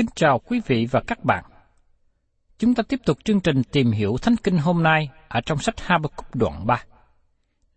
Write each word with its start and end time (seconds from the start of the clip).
Kính 0.00 0.08
chào 0.14 0.38
quý 0.38 0.60
vị 0.66 0.86
và 0.90 1.02
các 1.06 1.24
bạn. 1.24 1.44
Chúng 2.58 2.74
ta 2.74 2.82
tiếp 2.88 3.00
tục 3.06 3.18
chương 3.24 3.40
trình 3.40 3.62
tìm 3.72 3.90
hiểu 3.90 4.16
Thánh 4.22 4.36
Kinh 4.36 4.58
hôm 4.58 4.82
nay 4.82 5.10
ở 5.28 5.40
trong 5.40 5.58
sách 5.58 5.80
Habakkuk 5.80 6.34
đoạn 6.34 6.66
3. 6.66 6.84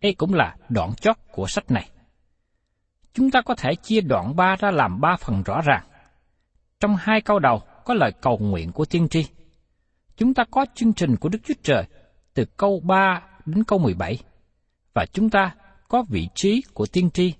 Đây 0.00 0.14
cũng 0.14 0.34
là 0.34 0.56
đoạn 0.68 0.94
chót 0.94 1.16
của 1.32 1.46
sách 1.46 1.70
này. 1.70 1.90
Chúng 3.14 3.30
ta 3.30 3.42
có 3.42 3.54
thể 3.54 3.74
chia 3.74 4.00
đoạn 4.00 4.36
3 4.36 4.56
ra 4.56 4.70
làm 4.70 5.00
ba 5.00 5.16
phần 5.16 5.42
rõ 5.42 5.60
ràng. 5.60 5.86
Trong 6.80 6.96
hai 6.96 7.20
câu 7.20 7.38
đầu 7.38 7.62
có 7.84 7.94
lời 7.94 8.12
cầu 8.20 8.38
nguyện 8.38 8.72
của 8.72 8.84
tiên 8.84 9.08
tri. 9.08 9.26
Chúng 10.16 10.34
ta 10.34 10.44
có 10.50 10.66
chương 10.74 10.92
trình 10.92 11.16
của 11.16 11.28
Đức 11.28 11.38
Chúa 11.46 11.54
Trời 11.62 11.84
từ 12.34 12.44
câu 12.56 12.80
3 12.80 13.22
đến 13.46 13.64
câu 13.64 13.78
17. 13.78 14.18
Và 14.94 15.06
chúng 15.12 15.30
ta 15.30 15.54
có 15.88 16.04
vị 16.08 16.28
trí 16.34 16.62
của 16.74 16.86
tiên 16.86 17.10
tri 17.10 17.34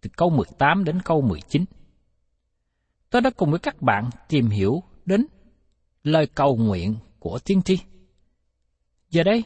từ 0.00 0.10
câu 0.16 0.30
18 0.30 0.84
đến 0.84 1.02
câu 1.02 1.20
19. 1.20 1.64
Tôi 3.10 3.22
đã 3.22 3.30
cùng 3.30 3.50
với 3.50 3.58
các 3.58 3.82
bạn 3.82 4.10
tìm 4.28 4.48
hiểu 4.48 4.82
đến 5.06 5.26
lời 6.02 6.26
cầu 6.26 6.56
nguyện 6.56 6.96
của 7.18 7.38
tiên 7.38 7.62
tri. 7.62 7.78
Giờ 9.10 9.22
đây, 9.22 9.44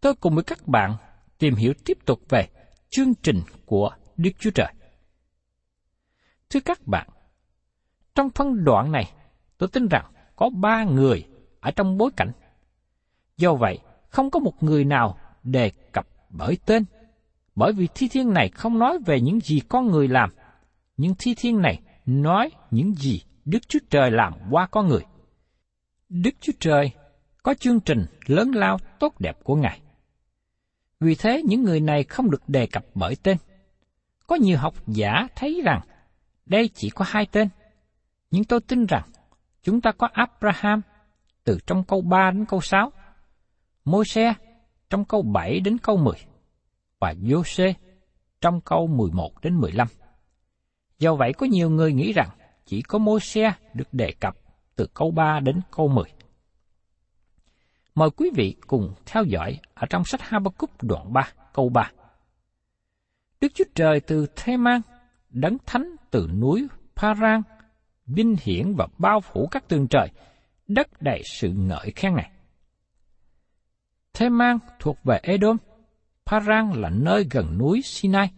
tôi 0.00 0.14
cùng 0.14 0.34
với 0.34 0.44
các 0.44 0.68
bạn 0.68 0.96
tìm 1.38 1.54
hiểu 1.54 1.72
tiếp 1.84 1.98
tục 2.06 2.20
về 2.28 2.48
chương 2.90 3.14
trình 3.14 3.40
của 3.66 3.90
Đức 4.16 4.30
Chúa 4.38 4.50
Trời. 4.50 4.72
Thưa 6.50 6.60
các 6.60 6.86
bạn, 6.86 7.08
trong 8.14 8.30
phân 8.30 8.64
đoạn 8.64 8.92
này, 8.92 9.12
tôi 9.58 9.68
tin 9.72 9.88
rằng 9.88 10.12
có 10.36 10.50
ba 10.50 10.84
người 10.84 11.26
ở 11.60 11.70
trong 11.70 11.98
bối 11.98 12.10
cảnh. 12.16 12.32
Do 13.36 13.54
vậy, 13.54 13.78
không 14.08 14.30
có 14.30 14.40
một 14.40 14.62
người 14.62 14.84
nào 14.84 15.18
đề 15.42 15.70
cập 15.92 16.06
bởi 16.30 16.58
tên, 16.66 16.84
bởi 17.54 17.72
vì 17.72 17.88
thi 17.94 18.08
thiên 18.08 18.32
này 18.32 18.48
không 18.48 18.78
nói 18.78 18.98
về 19.06 19.20
những 19.20 19.40
gì 19.40 19.60
con 19.68 19.86
người 19.86 20.08
làm, 20.08 20.30
nhưng 20.96 21.14
thi 21.18 21.34
thiên 21.38 21.62
này 21.62 21.80
nói 22.10 22.50
những 22.70 22.94
gì 22.94 23.22
Đức 23.44 23.68
Chúa 23.68 23.78
Trời 23.90 24.10
làm 24.10 24.32
qua 24.50 24.66
con 24.66 24.88
người. 24.88 25.02
Đức 26.08 26.30
Chúa 26.40 26.52
Trời 26.60 26.90
có 27.42 27.54
chương 27.54 27.80
trình 27.80 28.06
lớn 28.26 28.50
lao 28.54 28.78
tốt 28.98 29.20
đẹp 29.20 29.44
của 29.44 29.56
Ngài. 29.56 29.80
Vì 31.00 31.14
thế 31.14 31.42
những 31.46 31.62
người 31.62 31.80
này 31.80 32.04
không 32.04 32.30
được 32.30 32.48
đề 32.48 32.66
cập 32.66 32.84
bởi 32.94 33.16
tên. 33.22 33.36
Có 34.26 34.36
nhiều 34.36 34.58
học 34.58 34.74
giả 34.86 35.28
thấy 35.36 35.62
rằng 35.64 35.80
đây 36.46 36.70
chỉ 36.74 36.90
có 36.90 37.04
hai 37.08 37.26
tên, 37.32 37.48
nhưng 38.30 38.44
tôi 38.44 38.60
tin 38.60 38.86
rằng 38.86 39.02
chúng 39.62 39.80
ta 39.80 39.92
có 39.92 40.08
Abraham 40.12 40.80
từ 41.44 41.58
trong 41.66 41.84
câu 41.84 42.00
3 42.00 42.30
đến 42.30 42.44
câu 42.44 42.60
6, 42.60 42.92
Môi-se 43.84 44.34
trong 44.90 45.04
câu 45.04 45.22
7 45.22 45.60
đến 45.60 45.78
câu 45.78 45.96
10 45.96 46.14
và 46.98 47.12
Giô-xê 47.12 47.74
trong 48.40 48.60
câu 48.60 48.86
11 48.86 49.40
đến 49.42 49.60
15. 49.60 49.88
Do 51.00 51.14
vậy 51.14 51.32
có 51.32 51.46
nhiều 51.46 51.70
người 51.70 51.92
nghĩ 51.92 52.12
rằng 52.12 52.28
chỉ 52.66 52.82
có 52.82 52.98
môi 52.98 53.20
xe 53.20 53.52
được 53.74 53.94
đề 53.94 54.12
cập 54.20 54.36
từ 54.76 54.86
câu 54.94 55.10
3 55.10 55.40
đến 55.40 55.60
câu 55.70 55.88
10. 55.88 56.04
Mời 57.94 58.10
quý 58.10 58.30
vị 58.34 58.56
cùng 58.66 58.94
theo 59.06 59.24
dõi 59.24 59.58
ở 59.74 59.86
trong 59.90 60.04
sách 60.04 60.22
Habakkuk 60.22 60.82
đoạn 60.82 61.12
3, 61.12 61.28
câu 61.52 61.68
3. 61.68 61.90
Đức 63.40 63.52
Chúa 63.54 63.64
Trời 63.74 64.00
từ 64.00 64.26
Thê 64.36 64.56
Mang, 64.56 64.80
đấng 65.30 65.56
thánh 65.66 65.96
từ 66.10 66.28
núi 66.40 66.66
Paran, 66.96 67.42
vinh 68.06 68.36
hiển 68.42 68.74
và 68.74 68.86
bao 68.98 69.20
phủ 69.20 69.48
các 69.50 69.68
tường 69.68 69.88
trời, 69.88 70.08
đất 70.68 71.02
đầy 71.02 71.22
sự 71.24 71.48
ngợi 71.48 71.92
khen 71.96 72.14
này. 72.14 72.30
Thê 74.12 74.28
Mang 74.28 74.58
thuộc 74.78 74.96
về 75.04 75.20
Edom, 75.22 75.56
Paran 76.26 76.70
là 76.72 76.90
nơi 76.90 77.26
gần 77.30 77.58
núi 77.58 77.80
Sinai. 77.84 78.30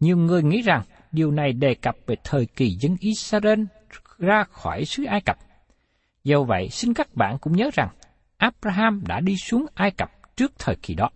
Nhiều 0.00 0.16
người 0.16 0.42
nghĩ 0.42 0.62
rằng 0.62 0.82
điều 1.12 1.30
này 1.30 1.52
đề 1.52 1.74
cập 1.74 1.96
về 2.06 2.16
thời 2.24 2.46
kỳ 2.46 2.70
dân 2.80 2.96
Israel 3.00 3.64
ra 4.18 4.44
khỏi 4.44 4.84
xứ 4.84 5.04
Ai 5.04 5.20
Cập. 5.20 5.36
Do 6.24 6.42
vậy, 6.42 6.68
xin 6.68 6.94
các 6.94 7.14
bạn 7.14 7.38
cũng 7.38 7.56
nhớ 7.56 7.70
rằng 7.72 7.88
Abraham 8.36 9.02
đã 9.06 9.20
đi 9.20 9.36
xuống 9.36 9.66
Ai 9.74 9.90
Cập 9.90 10.36
trước 10.36 10.52
thời 10.58 10.76
kỳ 10.82 10.94
đó. 10.94 11.10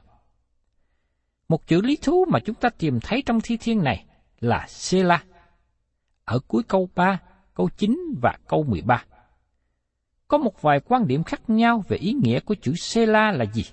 Một 1.48 1.66
chữ 1.66 1.80
lý 1.80 1.96
thú 2.02 2.24
mà 2.28 2.38
chúng 2.44 2.54
ta 2.54 2.68
tìm 2.78 3.00
thấy 3.00 3.22
trong 3.26 3.40
thi 3.40 3.56
thiên 3.56 3.84
này 3.84 4.04
là 4.40 4.66
Sela. 4.68 5.24
Ở 6.24 6.38
cuối 6.48 6.62
câu 6.68 6.88
3, 6.94 7.20
câu 7.54 7.68
9 7.76 7.98
và 8.22 8.38
câu 8.48 8.62
13. 8.62 9.04
Có 10.28 10.38
một 10.38 10.62
vài 10.62 10.80
quan 10.80 11.06
điểm 11.06 11.24
khác 11.24 11.40
nhau 11.48 11.82
về 11.88 11.96
ý 11.96 12.12
nghĩa 12.12 12.40
của 12.40 12.54
chữ 12.54 12.74
Sela 12.74 13.32
là 13.32 13.44
gì. 13.44 13.64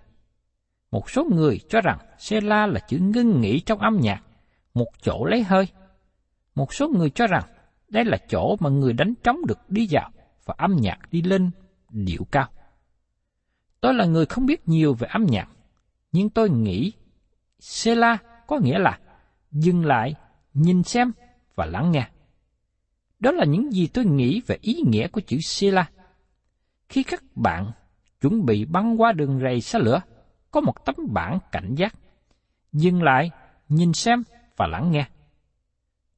Một 0.91 1.09
số 1.09 1.23
người 1.31 1.59
cho 1.69 1.81
rằng 1.81 1.97
Sela 2.17 2.67
là 2.67 2.79
chữ 2.79 2.97
ngưng 2.97 3.41
nghỉ 3.41 3.59
trong 3.59 3.79
âm 3.79 3.97
nhạc, 4.01 4.23
một 4.73 4.87
chỗ 5.01 5.25
lấy 5.25 5.43
hơi. 5.43 5.67
Một 6.59 6.73
số 6.73 6.87
người 6.87 7.09
cho 7.09 7.27
rằng 7.27 7.43
đây 7.89 8.05
là 8.05 8.17
chỗ 8.29 8.55
mà 8.59 8.69
người 8.69 8.93
đánh 8.93 9.13
trống 9.23 9.37
được 9.47 9.69
đi 9.69 9.87
vào 9.91 10.11
và 10.45 10.55
âm 10.57 10.75
nhạc 10.75 10.97
đi 11.11 11.21
lên 11.21 11.51
điệu 11.89 12.27
cao. 12.31 12.47
Tôi 13.81 13.93
là 13.93 14.05
người 14.05 14.25
không 14.25 14.45
biết 14.45 14.67
nhiều 14.67 14.93
về 14.93 15.07
âm 15.11 15.25
nhạc, 15.25 15.49
nhưng 16.11 16.29
tôi 16.29 16.49
nghĩ 16.49 16.93
Sela 17.59 18.17
có 18.47 18.59
nghĩa 18.59 18.79
là 18.79 18.99
dừng 19.51 19.85
lại, 19.85 20.15
nhìn 20.53 20.83
xem 20.83 21.11
và 21.55 21.65
lắng 21.65 21.91
nghe. 21.91 22.07
Đó 23.19 23.31
là 23.31 23.45
những 23.45 23.71
gì 23.71 23.87
tôi 23.87 24.05
nghĩ 24.05 24.41
về 24.47 24.57
ý 24.61 24.81
nghĩa 24.87 25.07
của 25.07 25.21
chữ 25.21 25.37
Sela. 25.41 25.89
Khi 26.89 27.03
các 27.03 27.23
bạn 27.35 27.71
chuẩn 28.21 28.45
bị 28.45 28.65
băng 28.65 29.01
qua 29.01 29.11
đường 29.11 29.39
rầy 29.43 29.61
xa 29.61 29.79
lửa, 29.79 30.01
có 30.51 30.61
một 30.61 30.85
tấm 30.85 30.95
bảng 31.09 31.39
cảnh 31.51 31.75
giác. 31.75 31.95
Dừng 32.73 33.03
lại, 33.03 33.31
nhìn 33.69 33.93
xem 33.93 34.23
và 34.57 34.67
lắng 34.67 34.91
nghe. 34.91 35.07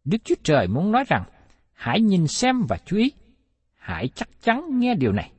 Đức 0.03 0.17
Chúa 0.23 0.35
Trời 0.43 0.67
muốn 0.67 0.91
nói 0.91 1.03
rằng, 1.07 1.23
hãy 1.73 2.01
nhìn 2.01 2.27
xem 2.27 2.65
và 2.69 2.77
chú 2.85 2.97
ý. 2.97 3.11
Hãy 3.75 4.07
chắc 4.15 4.29
chắn 4.41 4.79
nghe 4.79 4.95
điều 4.95 5.11
này. 5.11 5.31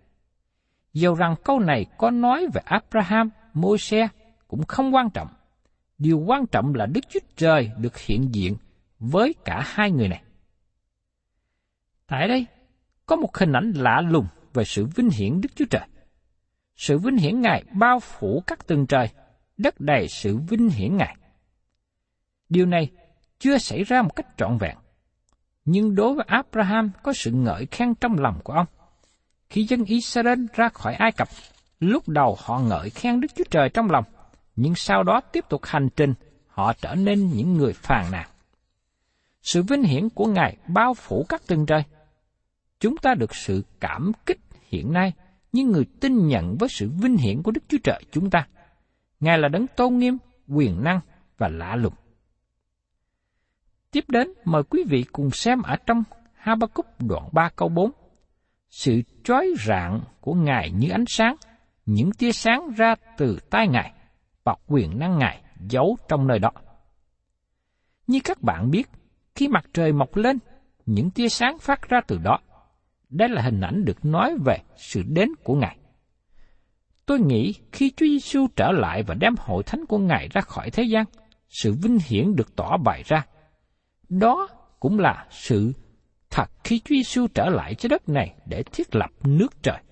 Dầu 0.93 1.15
rằng 1.15 1.35
câu 1.45 1.59
này 1.61 1.87
có 1.99 2.11
nói 2.11 2.47
về 2.55 2.61
Abraham, 2.65 3.31
Môi-se 3.55 4.09
cũng 4.49 4.63
không 4.67 4.95
quan 4.95 5.11
trọng. 5.11 5.29
Điều 5.99 6.19
quan 6.19 6.47
trọng 6.47 6.75
là 6.75 6.87
Đức 6.87 7.01
Chúa 7.09 7.21
Trời 7.37 7.71
được 7.79 7.99
hiện 7.99 8.35
diện 8.35 8.57
với 8.99 9.35
cả 9.45 9.63
hai 9.65 9.91
người 9.91 10.09
này. 10.09 10.23
Tại 12.07 12.29
đây, 12.29 12.47
có 13.07 13.17
một 13.17 13.37
hình 13.37 13.53
ảnh 13.53 13.73
lạ 13.75 14.01
lùng 14.01 14.27
về 14.55 14.65
sự 14.65 14.87
vinh 14.87 15.11
hiển 15.11 15.41
Đức 15.41 15.49
Chúa 15.55 15.65
Trời. 15.71 15.89
Sự 16.77 16.99
vinh 16.99 17.17
hiển 17.17 17.41
Ngài 17.41 17.65
bao 17.73 18.01
phủ 18.01 18.43
các 18.47 18.67
tầng 18.67 18.87
trời, 18.87 19.09
đất 19.57 19.81
đầy 19.81 20.09
sự 20.09 20.37
vinh 20.37 20.69
hiển 20.69 20.97
Ngài. 20.97 21.17
Điều 22.49 22.67
này 22.67 22.91
chưa 23.43 23.59
xảy 23.59 23.85
ra 23.85 24.03
một 24.03 24.17
cách 24.17 24.27
trọn 24.37 24.59
vẹn. 24.59 24.77
Nhưng 25.65 25.95
đối 25.95 26.15
với 26.15 26.25
Abraham 26.29 26.91
có 27.03 27.13
sự 27.13 27.31
ngợi 27.31 27.67
khen 27.67 27.95
trong 27.95 28.19
lòng 28.19 28.41
của 28.45 28.53
ông. 28.53 28.67
Khi 29.51 29.65
dân 29.65 29.85
Israel 29.85 30.45
ra 30.55 30.69
khỏi 30.69 30.95
Ai 30.95 31.13
Cập, 31.13 31.29
lúc 31.81 32.09
đầu 32.09 32.37
họ 32.41 32.59
ngợi 32.59 32.91
khen 32.91 33.21
Đức 33.21 33.29
Chúa 33.37 33.45
Trời 33.51 33.69
trong 33.69 33.91
lòng, 33.91 34.05
nhưng 34.57 34.75
sau 34.75 35.03
đó 35.03 35.21
tiếp 35.33 35.45
tục 35.49 35.61
hành 35.65 35.89
trình, 35.97 36.15
họ 36.47 36.73
trở 36.73 36.95
nên 36.95 37.29
những 37.29 37.55
người 37.55 37.73
phàn 37.73 38.11
nàn. 38.13 38.29
Sự 39.43 39.63
vinh 39.63 39.83
hiển 39.83 40.09
của 40.09 40.27
Ngài 40.27 40.57
bao 40.69 40.95
phủ 40.95 41.27
các 41.29 41.43
tầng 41.47 41.67
trời. 41.67 41.83
Chúng 42.81 42.97
ta 42.97 43.15
được 43.15 43.35
sự 43.35 43.65
cảm 43.81 44.13
kích 44.27 44.39
hiện 44.69 44.93
nay 44.93 45.13
như 45.53 45.65
người 45.65 45.85
tin 46.01 46.27
nhận 46.27 46.57
với 46.57 46.69
sự 46.69 46.91
vinh 47.03 47.17
hiển 47.17 47.43
của 47.43 47.51
Đức 47.51 47.65
Chúa 47.69 47.79
Trời 47.85 48.03
chúng 48.11 48.31
ta. 48.31 48.47
Ngài 49.21 49.39
là 49.39 49.49
đấng 49.49 49.67
tôn 49.67 49.99
nghiêm, 49.99 50.19
quyền 50.49 50.85
năng 50.85 51.01
và 51.39 51.49
lạ 51.49 51.77
lùng. 51.77 51.95
Tiếp 53.93 54.05
đến, 54.09 54.29
mời 54.45 54.63
quý 54.63 54.85
vị 54.89 55.05
cùng 55.13 55.31
xem 55.31 55.63
ở 55.63 55.77
trong 55.87 56.03
Habakkuk 56.35 56.87
đoạn 56.99 57.29
3 57.33 57.49
câu 57.57 57.69
4. 57.69 57.91
Sự 58.71 59.03
trói 59.25 59.55
rạng 59.67 60.01
của 60.21 60.35
Ngài 60.35 60.71
như 60.71 60.91
ánh 60.91 61.05
sáng, 61.07 61.37
những 61.87 62.13
tia 62.13 62.33
sáng 62.33 62.71
ra 62.77 62.95
từ 63.19 63.39
tay 63.51 63.69
Ngài, 63.69 63.93
và 64.45 64.55
quyền 64.67 64.99
năng 64.99 65.19
Ngài 65.19 65.43
giấu 65.71 65.97
trong 66.09 66.27
nơi 66.27 66.39
đó. 66.39 66.51
Như 68.07 68.19
các 68.25 68.43
bạn 68.43 68.71
biết, 68.71 68.89
khi 69.35 69.49
mặt 69.49 69.65
trời 69.75 69.93
mọc 69.93 70.17
lên, 70.17 70.39
những 70.87 71.11
tia 71.11 71.29
sáng 71.29 71.59
phát 71.59 71.89
ra 71.89 72.01
từ 72.07 72.19
đó. 72.19 72.39
Đây 73.09 73.29
là 73.29 73.43
hình 73.43 73.61
ảnh 73.61 73.85
được 73.85 74.05
nói 74.05 74.37
về 74.45 74.57
sự 74.77 75.03
đến 75.07 75.29
của 75.45 75.55
Ngài. 75.55 75.77
Tôi 77.07 77.21
nghĩ 77.21 77.55
khi 77.73 77.93
Chúa 77.97 78.07
Giêsu 78.07 78.47
trở 78.57 78.71
lại 78.73 79.03
và 79.03 79.15
đem 79.15 79.35
hội 79.39 79.63
thánh 79.63 79.87
của 79.87 79.99
Ngài 79.99 80.29
ra 80.29 80.41
khỏi 80.41 80.71
thế 80.71 80.83
gian, 80.83 81.05
sự 81.49 81.75
vinh 81.83 81.99
hiển 82.07 82.37
được 82.37 82.57
tỏ 82.57 82.77
bày 82.77 83.03
ra. 83.07 83.27
Đó 84.21 84.49
cũng 84.81 84.99
là 84.99 85.27
sự 85.31 85.73
thật 86.31 86.51
khi 86.65 86.81
Chúa 86.85 86.95
Giêsu 86.95 87.27
trở 87.35 87.45
lại 87.49 87.75
trái 87.75 87.89
đất 87.89 88.09
này 88.09 88.35
để 88.47 88.63
thiết 88.73 88.95
lập 88.95 89.11
nước 89.25 89.63
trời. 89.63 89.83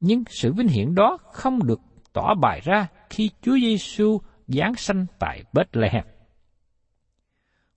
Nhưng 0.00 0.22
sự 0.28 0.52
vinh 0.52 0.68
hiển 0.68 0.94
đó 0.94 1.18
không 1.32 1.66
được 1.66 1.80
tỏ 2.12 2.34
bày 2.34 2.60
ra 2.64 2.88
khi 3.10 3.30
Chúa 3.42 3.56
Giêsu 3.58 4.18
giáng 4.46 4.74
sanh 4.74 5.06
tại 5.18 5.42
Bethlehem. 5.52 6.04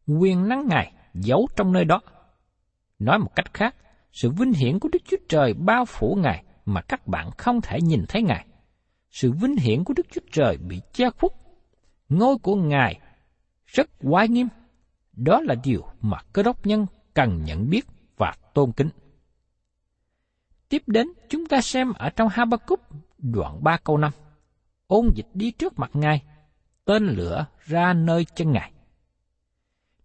Quyền 0.08 0.48
năng 0.48 0.68
Ngài 0.68 0.94
giấu 1.14 1.48
trong 1.56 1.72
nơi 1.72 1.86
đó. 1.86 2.02
Nói 3.00 3.20
một 3.20 3.36
cách 3.36 3.54
khác, 3.54 3.76
sự 4.12 4.30
vinh 4.30 4.54
hiển 4.54 4.80
của 4.80 4.90
Đức 4.92 5.02
Chúa 5.06 5.18
Trời 5.30 5.54
bao 5.54 5.86
phủ 5.86 6.18
Ngài 6.22 6.44
mà 6.66 6.82
các 6.82 7.08
bạn 7.08 7.30
không 7.38 7.62
thể 7.62 7.78
nhìn 7.82 8.06
thấy 8.10 8.22
Ngài. 8.22 8.46
Sự 9.10 9.32
vinh 9.32 9.56
hiển 9.56 9.84
của 9.84 9.94
Đức 9.98 10.08
Chúa 10.12 10.22
Trời 10.32 10.58
bị 10.58 10.82
che 10.94 11.10
khuất. 11.10 11.32
Ngôi 12.10 12.38
của 12.38 12.56
Ngài 12.56 13.00
rất 13.66 13.90
oai 14.00 14.28
nghiêm. 14.28 14.48
Đó 15.20 15.42
là 15.42 15.56
điều 15.64 15.86
mà 16.02 16.18
cơ 16.34 16.44
đốc 16.44 16.66
nhân 16.66 16.86
cần 17.14 17.42
nhận 17.46 17.70
biết 17.70 17.86
và 18.18 18.34
tôn 18.54 18.72
kính. 18.72 18.90
Tiếp 20.70 20.84
đến, 20.88 21.08
chúng 21.30 21.46
ta 21.46 21.62
xem 21.62 21.94
ở 21.94 22.10
trong 22.10 22.30
Habakkuk 22.32 22.80
đoạn 23.18 23.64
3 23.64 23.78
câu 23.84 23.98
5. 23.98 24.12
Ôn 24.88 25.10
dịch 25.16 25.28
đi 25.34 25.52
trước 25.52 25.80
mặt 25.80 25.92
Ngài, 25.94 26.24
tên 26.86 27.08
lửa 27.08 27.46
ra 27.66 27.94
nơi 27.94 28.26
chân 28.36 28.52
Ngài. 28.52 28.72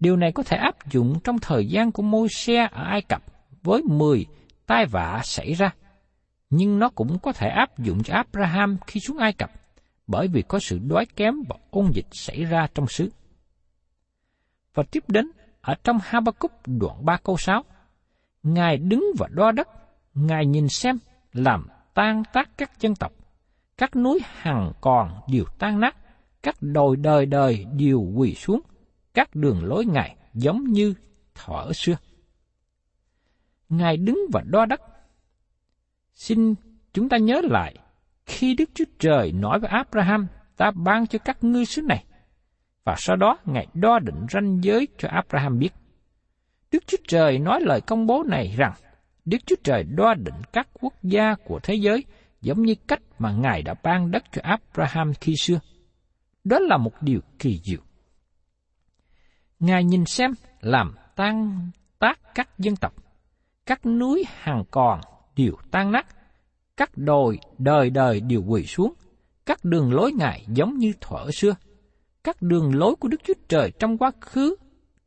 Điều 0.01 0.17
này 0.17 0.33
có 0.33 0.43
thể 0.43 0.57
áp 0.57 0.91
dụng 0.91 1.21
trong 1.25 1.39
thời 1.39 1.67
gian 1.67 1.93
của 1.93 2.03
môi 2.03 2.29
xe 2.31 2.69
ở 2.73 2.83
Ai 2.85 3.03
Cập 3.03 3.23
với 3.63 3.83
10 3.83 4.27
tai 4.67 4.87
vạ 4.87 5.21
xảy 5.25 5.55
ra. 5.55 5.71
Nhưng 6.51 6.79
nó 6.79 6.89
cũng 6.89 7.19
có 7.19 7.33
thể 7.33 7.49
áp 7.49 7.79
dụng 7.79 8.03
cho 8.03 8.15
Abraham 8.15 8.79
khi 8.87 9.01
xuống 9.01 9.19
Ai 9.19 9.33
Cập, 9.33 9.51
bởi 10.07 10.29
vì 10.29 10.43
có 10.43 10.59
sự 10.59 10.79
đói 10.79 11.07
kém 11.07 11.35
và 11.49 11.57
ôn 11.71 11.91
dịch 11.93 12.07
xảy 12.13 12.45
ra 12.45 12.67
trong 12.75 12.87
xứ. 12.89 13.11
Và 14.75 14.83
tiếp 14.91 15.05
đến, 15.09 15.31
ở 15.61 15.75
trong 15.85 15.99
Habakkuk 16.03 16.53
đoạn 16.67 17.05
3 17.05 17.17
câu 17.17 17.37
6, 17.37 17.65
Ngài 18.43 18.77
đứng 18.77 19.05
và 19.19 19.29
đo 19.31 19.53
đất, 19.53 19.69
Ngài 20.15 20.47
nhìn 20.47 20.69
xem, 20.69 20.99
làm 21.33 21.67
tan 21.95 22.23
tác 22.33 22.51
các 22.57 22.81
dân 22.81 22.95
tộc, 22.95 23.13
các 23.77 23.97
núi 23.97 24.21
hằng 24.25 24.73
còn 24.81 25.21
đều 25.29 25.45
tan 25.59 25.81
nát, 25.81 25.97
các 26.43 26.57
đồi 26.61 26.97
đời 26.97 27.27
đời 27.27 27.67
đều 27.73 28.01
quỳ 28.01 28.35
xuống, 28.35 28.61
các 29.15 29.35
đường 29.35 29.65
lối 29.65 29.85
Ngài 29.85 30.17
giống 30.35 30.65
như 30.65 30.95
thở 31.35 31.73
xưa. 31.73 31.97
Ngài 33.69 33.97
đứng 33.97 34.19
và 34.33 34.43
đo 34.47 34.67
đất. 34.67 34.81
Xin 36.15 36.55
chúng 36.93 37.09
ta 37.09 37.17
nhớ 37.17 37.41
lại, 37.45 37.75
khi 38.27 38.55
Đức 38.55 38.71
Chúa 38.75 38.85
Trời 38.99 39.33
nói 39.33 39.59
với 39.61 39.71
Abraham, 39.71 40.27
ta 40.57 40.71
ban 40.71 41.07
cho 41.07 41.19
các 41.19 41.45
ngươi 41.45 41.65
xứ 41.65 41.83
này, 41.83 42.05
và 42.85 42.95
sau 42.99 43.17
đó 43.17 43.39
Ngài 43.45 43.67
đo 43.75 43.99
định 43.99 44.27
ranh 44.31 44.65
giới 44.65 44.89
cho 44.99 45.09
Abraham 45.09 45.59
biết. 45.59 45.71
Đức 46.73 46.87
Chúa 46.87 46.99
Trời 47.09 47.39
nói 47.39 47.61
lời 47.61 47.81
công 47.81 48.07
bố 48.07 48.23
này 48.23 48.55
rằng, 48.57 48.73
Đức 49.25 49.39
Chúa 49.47 49.57
Trời 49.65 49.85
đo 49.85 50.15
định 50.15 50.43
các 50.53 50.69
quốc 50.81 50.95
gia 51.03 51.35
của 51.45 51.61
thế 51.63 51.75
giới 51.75 52.05
giống 52.41 52.63
như 52.63 52.75
cách 52.89 53.01
mà 53.19 53.33
Ngài 53.33 53.63
đã 53.63 53.75
ban 53.83 54.11
đất 54.11 54.25
cho 54.33 54.43
Abraham 54.45 55.15
khi 55.15 55.35
xưa. 55.37 55.61
Đó 56.45 56.59
là 56.59 56.77
một 56.77 57.03
điều 57.03 57.21
kỳ 57.39 57.61
diệu. 57.65 57.81
Ngài 59.61 59.85
nhìn 59.85 60.05
xem 60.05 60.31
làm 60.61 60.95
tan 61.17 61.69
tác 61.99 62.21
các 62.35 62.59
dân 62.59 62.77
tộc, 62.77 62.95
các 63.67 63.87
núi 63.87 64.25
hàng 64.29 64.65
còn 64.71 65.01
đều 65.37 65.53
tan 65.71 65.93
nát, 65.93 66.07
các 66.77 66.91
đồi 66.97 67.39
đời 67.59 67.91
đời 67.91 68.21
đều 68.21 68.43
quỳ 68.43 68.67
xuống, 68.67 68.95
các 69.47 69.65
đường 69.65 69.93
lối 69.93 70.13
Ngài 70.13 70.45
giống 70.49 70.79
như 70.79 70.93
thuở 71.01 71.31
xưa, 71.31 71.55
các 72.25 72.43
đường 72.43 72.75
lối 72.75 72.97
của 72.97 73.09
Đức 73.09 73.21
Chúa 73.25 73.35
Trời 73.49 73.73
trong 73.79 73.99
quá 73.99 74.11
khứ 74.21 74.57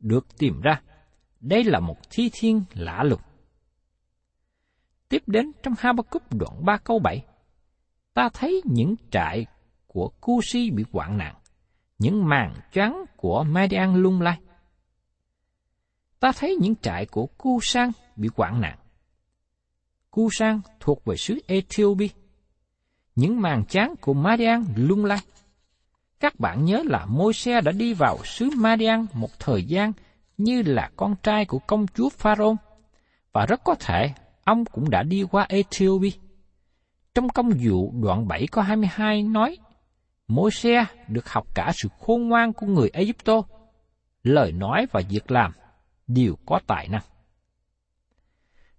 được 0.00 0.38
tìm 0.38 0.60
ra. 0.60 0.82
Đây 1.40 1.64
là 1.64 1.80
một 1.80 1.96
thi 2.10 2.30
thiên 2.32 2.64
lạ 2.74 3.02
lùng. 3.02 3.20
Tiếp 5.08 5.22
đến 5.26 5.52
trong 5.62 5.74
Habakkuk 5.78 6.22
đoạn 6.30 6.64
3 6.64 6.76
câu 6.76 6.98
7, 6.98 7.24
ta 8.14 8.28
thấy 8.34 8.62
những 8.64 8.94
trại 9.10 9.46
của 9.86 10.08
Cusi 10.20 10.70
bị 10.70 10.84
hoạn 10.92 11.18
nạn, 11.18 11.34
những 11.98 12.28
màn 12.28 12.54
choáng 12.72 13.04
của 13.16 13.44
Madian 13.44 13.94
lung 13.94 14.20
lay. 14.20 14.40
Ta 16.20 16.32
thấy 16.36 16.56
những 16.60 16.76
trại 16.76 17.06
của 17.06 17.26
Cu 17.26 17.58
Sang 17.62 17.92
bị 18.16 18.28
hoạn 18.36 18.60
nạn. 18.60 18.78
Cu 20.10 20.28
Sang 20.32 20.60
thuộc 20.80 21.04
về 21.04 21.16
xứ 21.16 21.38
Ethiopia. 21.46 22.08
Những 23.14 23.40
màn 23.40 23.64
chán 23.68 23.94
của 24.00 24.14
Madian 24.14 24.64
lung 24.76 25.04
lay. 25.04 25.18
Các 26.20 26.40
bạn 26.40 26.64
nhớ 26.64 26.82
là 26.86 27.06
Môi-se 27.06 27.60
đã 27.60 27.72
đi 27.72 27.94
vào 27.94 28.18
xứ 28.24 28.50
Madian 28.56 29.06
một 29.12 29.38
thời 29.38 29.62
gian 29.62 29.92
như 30.38 30.62
là 30.62 30.90
con 30.96 31.14
trai 31.22 31.44
của 31.44 31.58
công 31.58 31.86
chúa 31.86 32.08
Pharaoh 32.08 32.56
và 33.32 33.46
rất 33.46 33.64
có 33.64 33.74
thể 33.74 34.12
ông 34.44 34.64
cũng 34.64 34.90
đã 34.90 35.02
đi 35.02 35.24
qua 35.30 35.46
Ethiopia. 35.48 36.10
Trong 37.14 37.28
công 37.28 37.50
vụ 37.64 37.92
đoạn 38.02 38.28
7 38.28 38.46
có 38.46 38.62
22 38.62 39.22
nói, 39.22 39.56
Môi-se 40.28 40.84
được 41.08 41.28
học 41.28 41.46
cả 41.54 41.72
sự 41.74 41.88
khôn 42.00 42.28
ngoan 42.28 42.52
của 42.52 42.66
người 42.66 42.90
Egypto, 42.92 43.42
lời 44.22 44.52
nói 44.52 44.86
và 44.92 45.02
việc 45.08 45.30
làm 45.30 45.52
đều 46.06 46.34
có 46.46 46.60
tài 46.66 46.88
năng. 46.88 47.02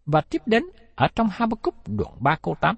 Và 0.06 0.22
tiếp 0.22 0.42
đến 0.46 0.64
ở 0.96 1.08
trong 1.16 1.30
Habakkuk 1.32 1.76
đoạn 1.88 2.14
3 2.20 2.36
câu 2.42 2.56
8. 2.62 2.76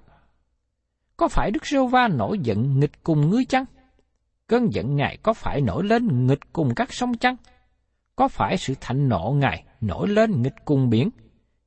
Có 1.16 1.28
phải 1.28 1.50
Đức 1.50 1.66
Rêu 1.66 1.86
Va 1.86 2.08
nổi 2.08 2.38
giận 2.38 2.80
nghịch 2.80 3.02
cùng 3.02 3.30
ngươi 3.30 3.44
chăng? 3.44 3.64
Cơn 4.52 4.72
giận 4.72 4.96
Ngài 4.96 5.16
có 5.16 5.32
phải 5.32 5.60
nổi 5.60 5.84
lên 5.84 6.26
nghịch 6.26 6.52
cùng 6.52 6.74
các 6.74 6.92
sông 6.92 7.16
chăng? 7.16 7.36
Có 8.16 8.28
phải 8.28 8.56
sự 8.56 8.74
thạnh 8.80 9.08
nộ 9.08 9.34
Ngài 9.36 9.64
nổi 9.80 10.08
lên 10.08 10.42
nghịch 10.42 10.54
cùng 10.64 10.90
biển, 10.90 11.10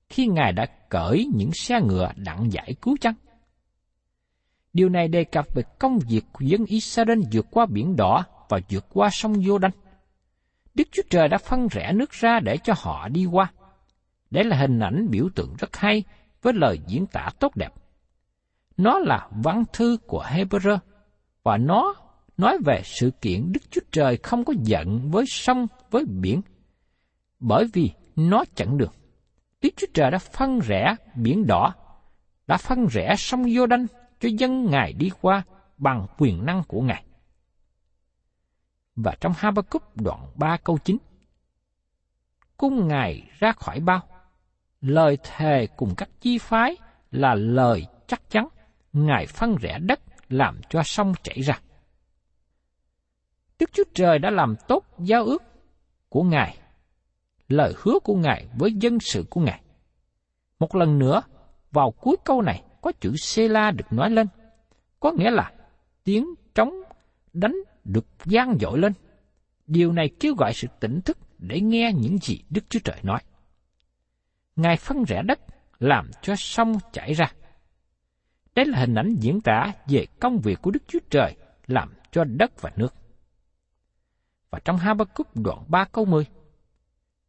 khi 0.10 0.28
Ngài 0.28 0.52
đã 0.52 0.66
cởi 0.90 1.28
những 1.36 1.50
xe 1.54 1.82
ngựa 1.82 2.12
đặng 2.16 2.52
giải 2.52 2.76
cứu 2.82 2.98
chăng? 3.02 3.14
Điều 4.74 4.90
này 4.90 5.08
đề 5.08 5.24
cập 5.24 5.46
về 5.56 5.64
công 5.80 6.00
việc 6.00 6.26
của 6.32 6.46
dân 6.46 6.66
Israel 6.66 7.20
vượt 7.32 7.46
qua 7.52 7.66
biển 7.66 7.96
đỏ 7.96 8.26
và 8.50 8.60
vượt 8.70 8.86
qua 8.94 9.10
sông 9.12 9.34
Vô 9.46 9.58
đanh 9.58 9.74
Đức 10.76 10.88
Chúa 10.92 11.04
Trời 11.10 11.28
đã 11.28 11.38
phân 11.38 11.68
rẽ 11.72 11.92
nước 11.94 12.12
ra 12.12 12.40
để 12.40 12.58
cho 12.58 12.74
họ 12.78 13.08
đi 13.10 13.26
qua. 13.26 13.52
Đây 14.32 14.44
là 14.44 14.58
hình 14.58 14.80
ảnh 14.80 15.08
biểu 15.10 15.30
tượng 15.36 15.56
rất 15.60 15.78
hay 15.78 16.04
với 16.42 16.54
lời 16.54 16.80
diễn 16.88 17.06
tả 17.08 17.30
tốt 17.40 17.56
đẹp. 17.56 17.74
Nó 18.78 19.00
là 19.00 19.30
văn 19.32 19.64
thư 19.74 19.98
của 20.08 20.24
Hebrew 20.24 20.78
và 21.44 21.58
nó 21.58 21.96
nói 22.38 22.58
về 22.66 22.82
sự 22.84 23.12
kiện 23.22 23.52
Đức 23.52 23.72
Chúa 23.72 23.82
Trời 23.92 24.18
không 24.18 24.46
có 24.46 24.54
giận 24.64 25.12
với 25.12 25.26
sông, 25.28 25.68
với 25.92 26.06
biển, 26.06 26.42
bởi 27.40 27.66
vì 27.74 27.92
nó 28.16 28.44
chẳng 28.56 28.78
được 28.78 28.94
Đức 29.62 29.70
Chúa 29.76 29.88
Trời 29.94 30.12
đã 30.12 30.18
phân 30.18 30.60
rẽ 30.60 30.96
biển 31.16 31.48
đỏ, 31.48 31.74
đã 32.48 32.58
phân 32.58 32.88
rẽ 32.88 33.16
sông 33.18 33.50
giô 33.50 33.66
đanh 33.66 33.86
cho 34.20 34.30
dân 34.38 34.66
Ngài 34.66 34.94
đi 34.94 35.10
qua 35.22 35.44
bằng 35.78 36.08
quyền 36.18 36.46
năng 36.46 36.64
của 36.68 36.82
Ngài. 36.82 37.04
Và 38.96 39.16
trong 39.22 39.34
Habakkuk 39.38 39.96
đoạn 39.96 40.28
3 40.36 40.58
câu 40.64 40.78
9, 40.84 40.98
Cung 42.58 42.88
Ngài 42.88 43.30
ra 43.40 43.52
khỏi 43.52 43.80
bao, 43.80 44.02
lời 44.82 45.18
thề 45.24 45.68
cùng 45.78 45.96
các 45.96 46.10
chi 46.22 46.38
phái 46.38 46.76
là 47.12 47.36
lời 47.36 47.86
chắc 48.08 48.30
chắn, 48.30 48.48
Ngài 48.94 49.28
phân 49.28 49.56
rẽ 49.62 49.80
đất 49.80 50.00
làm 50.30 50.60
cho 50.70 50.84
sông 50.84 51.14
chảy 51.24 51.42
ra. 51.42 51.60
Đức 53.60 53.74
Chúa 53.74 53.84
Trời 53.94 54.20
đã 54.20 54.30
làm 54.30 54.56
tốt 54.68 54.84
giao 55.00 55.26
ước 55.26 55.44
của 56.10 56.24
Ngài, 56.24 56.58
lời 57.48 57.74
hứa 57.78 58.00
của 58.04 58.16
Ngài 58.16 58.48
với 58.58 58.74
dân 58.74 59.00
sự 59.00 59.26
của 59.30 59.42
Ngài. 59.42 59.62
Một 60.60 60.76
lần 60.76 61.00
nữa, 61.00 61.22
vào 61.72 61.92
cuối 61.92 62.16
câu 62.26 62.42
này 62.42 62.64
có 62.82 62.92
chữ 63.00 63.16
Sela 63.18 63.72
được 63.72 63.94
nói 63.94 64.10
lên, 64.10 64.28
có 65.00 65.12
nghĩa 65.12 65.32
là 65.32 65.52
tiếng 66.04 66.34
trống 66.56 66.74
đánh 67.34 67.56
được 67.84 68.06
gian 68.26 68.58
dội 68.62 68.80
lên. 68.80 68.94
Điều 69.68 69.92
này 69.92 70.10
kêu 70.20 70.36
gọi 70.38 70.54
sự 70.54 70.68
tỉnh 70.80 71.02
thức 71.02 71.18
để 71.38 71.62
nghe 71.62 71.92
những 71.96 72.18
gì 72.18 72.42
Đức 72.50 72.62
Chúa 72.70 72.80
Trời 72.84 73.00
nói. 73.04 73.20
Ngài 74.56 74.78
phân 74.78 75.04
rẽ 75.04 75.22
đất, 75.26 75.40
làm 75.80 76.12
cho 76.22 76.36
sông 76.36 76.78
chảy 76.92 77.14
ra. 77.14 77.34
Đây 78.56 78.66
là 78.66 78.80
hình 78.80 78.96
ảnh 78.96 79.16
diễn 79.20 79.42
tả 79.42 79.74
về 79.88 80.06
công 80.20 80.40
việc 80.40 80.62
của 80.62 80.72
Đức 80.72 80.84
Chúa 80.88 81.00
Trời 81.10 81.36
làm 81.68 81.94
cho 82.12 82.24
đất 82.24 82.62
và 82.62 82.72
nước. 82.76 82.94
Và 84.56 84.62
trong 84.66 84.78
Habakkuk 84.78 85.36
đoạn 85.36 85.64
3 85.68 85.86
câu 85.86 86.06
10, 86.06 86.26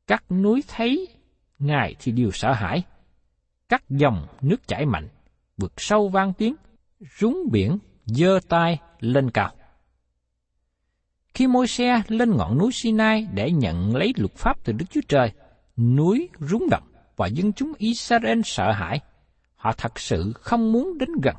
các 0.07 0.25
núi 0.31 0.65
thấy 0.69 1.09
Ngài 1.59 1.95
thì 2.01 2.13
đều 2.13 2.31
sợ 2.31 2.53
hãi, 2.53 2.83
các 3.69 3.91
dòng 3.91 4.27
nước 4.41 4.69
chảy 4.69 4.87
mạnh, 4.87 5.09
vượt 5.57 5.73
sâu 5.77 6.09
vang 6.09 6.33
tiếng, 6.33 6.55
rúng 7.19 7.39
biển 7.53 7.79
dơ 8.05 8.41
tay 8.49 8.79
lên 9.01 9.31
cao. 9.31 9.53
Khi 11.35 11.47
môi 11.47 11.67
xe 11.67 12.03
lên 12.09 12.37
ngọn 12.37 12.59
núi 12.59 12.73
Sinai 12.73 13.27
để 13.35 13.51
nhận 13.51 13.97
lấy 13.97 14.13
luật 14.17 14.35
pháp 14.35 14.65
từ 14.65 14.73
Đức 14.73 14.87
Chúa 14.91 15.01
Trời, 15.09 15.33
núi 15.77 16.29
rúng 16.41 16.69
động 16.71 16.89
và 17.17 17.27
dân 17.27 17.53
chúng 17.53 17.73
Israel 17.79 18.41
sợ 18.45 18.73
hãi. 18.73 19.01
Họ 19.57 19.73
thật 19.73 19.99
sự 19.99 20.33
không 20.35 20.73
muốn 20.73 20.99
đến 20.99 21.09
gần. 21.23 21.37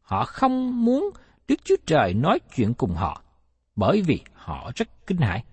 Họ 0.00 0.24
không 0.24 0.84
muốn 0.84 1.10
Đức 1.48 1.60
Chúa 1.64 1.76
Trời 1.86 2.14
nói 2.14 2.38
chuyện 2.56 2.74
cùng 2.74 2.94
họ, 2.94 3.22
bởi 3.76 4.02
vì 4.02 4.20
họ 4.32 4.70
rất 4.76 4.88
kinh 5.10 5.18
hãi. 5.18 5.44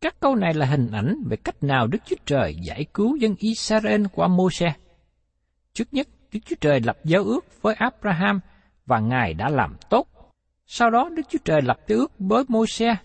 Các 0.00 0.20
câu 0.20 0.34
này 0.34 0.54
là 0.54 0.66
hình 0.66 0.90
ảnh 0.92 1.14
về 1.26 1.36
cách 1.36 1.62
nào 1.62 1.86
Đức 1.86 1.98
Chúa 2.04 2.16
Trời 2.26 2.56
giải 2.62 2.84
cứu 2.94 3.16
dân 3.16 3.34
Israel 3.38 4.04
qua 4.12 4.28
Môi-se. 4.28 4.72
Trước 5.72 5.94
nhất, 5.94 6.08
Đức 6.32 6.40
Chúa 6.44 6.56
Trời 6.60 6.80
lập 6.80 6.98
giao 7.04 7.24
ước 7.24 7.62
với 7.62 7.74
Abraham 7.74 8.40
và 8.86 9.00
Ngài 9.00 9.34
đã 9.34 9.48
làm 9.48 9.76
tốt. 9.90 10.06
Sau 10.66 10.90
đó 10.90 11.08
Đức 11.16 11.22
Chúa 11.28 11.38
Trời 11.44 11.62
lập 11.62 11.78
giao 11.88 11.98
ước 11.98 12.12
với 12.18 12.44
Môi-se 12.48 12.96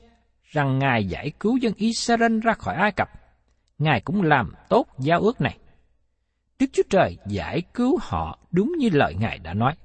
rằng 0.43 0.79
Ngài 0.79 1.05
giải 1.05 1.31
cứu 1.39 1.57
dân 1.57 1.73
Israel 1.77 2.39
ra 2.39 2.53
khỏi 2.53 2.75
Ai 2.75 2.91
Cập. 2.91 3.09
Ngài 3.77 4.01
cũng 4.01 4.21
làm 4.21 4.53
tốt 4.69 4.87
giao 4.99 5.21
ước 5.21 5.41
này. 5.41 5.57
Đức 6.59 6.67
Chúa 6.73 6.83
Trời 6.89 7.17
giải 7.27 7.61
cứu 7.73 7.99
họ 8.01 8.39
đúng 8.51 8.73
như 8.77 8.89
lời 8.89 9.15
Ngài 9.19 9.37
đã 9.37 9.53
nói. 9.53 9.75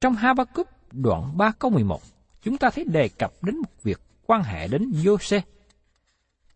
Trong 0.00 0.14
Habakkuk 0.14 0.68
đoạn 0.92 1.36
3 1.36 1.52
câu 1.58 1.70
11, 1.70 2.00
chúng 2.44 2.58
ta 2.58 2.70
thấy 2.70 2.84
đề 2.84 3.08
cập 3.08 3.32
đến 3.42 3.56
một 3.56 3.82
việc 3.82 4.00
quan 4.26 4.42
hệ 4.42 4.68
đến 4.68 4.90
Giô-xê. 4.90 5.40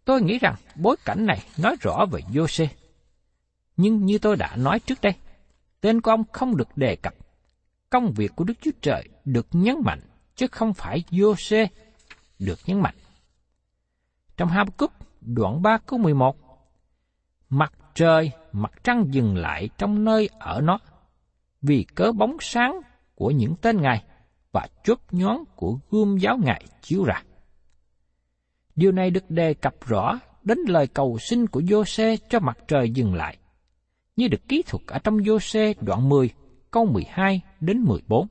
Tôi 0.05 0.23
nghĩ 0.23 0.39
rằng 0.39 0.55
bối 0.77 0.97
cảnh 1.05 1.27
này 1.27 1.43
nói 1.59 1.77
rõ 1.81 2.07
về 2.11 2.21
Giô-xê. 2.33 2.67
Nhưng 3.77 4.05
như 4.05 4.19
tôi 4.19 4.37
đã 4.37 4.57
nói 4.57 4.81
trước 4.81 5.01
đây, 5.03 5.13
tên 5.81 6.01
của 6.01 6.11
ông 6.11 6.25
không 6.33 6.57
được 6.57 6.77
đề 6.77 6.97
cập. 6.97 7.15
Công 7.91 8.13
việc 8.13 8.33
của 8.37 8.45
Đức 8.45 8.55
Chúa 8.61 8.71
Trời 8.81 9.09
được 9.25 9.47
nhấn 9.53 9.77
mạnh, 9.85 10.01
chứ 10.37 10.47
không 10.53 10.75
phải 10.75 11.03
Giô-xê 11.11 11.67
được 12.39 12.59
nhấn 12.67 12.81
mạnh. 12.81 12.95
Trong 14.37 14.49
Habakkuk 14.49 14.93
đoạn 15.21 15.63
3 15.63 15.79
câu 15.87 15.99
11, 15.99 16.37
Mặt 17.49 17.73
trời, 17.95 18.31
mặt 18.53 18.73
trăng 18.85 19.05
dừng 19.11 19.37
lại 19.37 19.69
trong 19.79 20.05
nơi 20.05 20.29
ở 20.39 20.61
nó, 20.61 20.79
vì 21.63 21.87
cớ 21.95 22.13
bóng 22.13 22.37
sáng 22.41 22.81
của 23.15 23.31
những 23.31 23.55
tên 23.63 23.81
Ngài 23.81 24.05
và 24.53 24.67
chốt 24.85 24.99
nhón 25.11 25.37
của 25.57 25.79
gươm 25.91 26.17
giáo 26.19 26.39
Ngài 26.39 26.65
chiếu 26.83 27.05
ra. 27.05 27.23
Điều 28.77 28.93
này 28.93 29.11
được 29.11 29.31
đề 29.31 29.55
cập 29.55 29.75
rõ 29.87 30.19
đến 30.43 30.59
lời 30.69 30.87
cầu 30.87 31.19
xin 31.19 31.47
của 31.47 31.61
Giô-xê 31.61 32.17
cho 32.29 32.41
mặt 32.41 32.59
trời 32.69 32.91
dừng 32.91 33.15
lại, 33.15 33.37
như 34.17 34.29
được 34.29 34.49
ký 34.49 34.63
thuật 34.63 34.83
ở 34.87 34.99
trong 34.99 35.17
Giô-xê 35.17 35.75
đoạn 35.81 36.09
10, 36.09 36.31
câu 36.71 36.85
12 36.85 37.41
đến 37.61 37.81
14. 37.81 38.27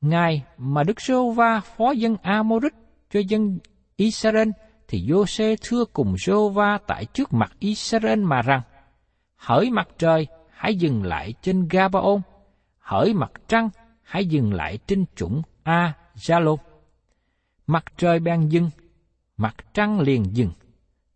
Ngài 0.00 0.44
mà 0.58 0.82
Đức 0.82 1.00
giê 1.00 1.14
va 1.36 1.60
phó 1.60 1.90
dân 1.90 2.16
Amorit 2.22 2.72
cho 3.10 3.20
dân 3.28 3.58
Israel 3.96 4.48
thì 4.88 5.06
Giô-xê 5.06 5.56
thưa 5.62 5.84
cùng 5.84 6.14
giê 6.26 6.32
va 6.54 6.78
tại 6.86 7.04
trước 7.04 7.32
mặt 7.32 7.52
Israel 7.58 8.20
mà 8.20 8.42
rằng, 8.42 8.60
hỡi 9.36 9.70
mặt 9.70 9.88
trời, 9.98 10.26
hãy 10.50 10.76
dừng 10.76 11.02
lại 11.02 11.34
trên 11.42 11.68
Gabaon, 11.68 12.20
hỡi 12.78 13.14
mặt 13.14 13.32
trăng, 13.48 13.68
hãy 14.12 14.26
dừng 14.26 14.52
lại 14.52 14.78
trên 14.86 15.04
chủng 15.16 15.42
A 15.62 15.92
Jalon. 16.16 16.56
Mặt 17.66 17.84
trời 17.96 18.18
ban 18.18 18.52
dưng 18.52 18.70
mặt 19.36 19.56
trăng 19.74 20.00
liền 20.00 20.36
dừng, 20.36 20.50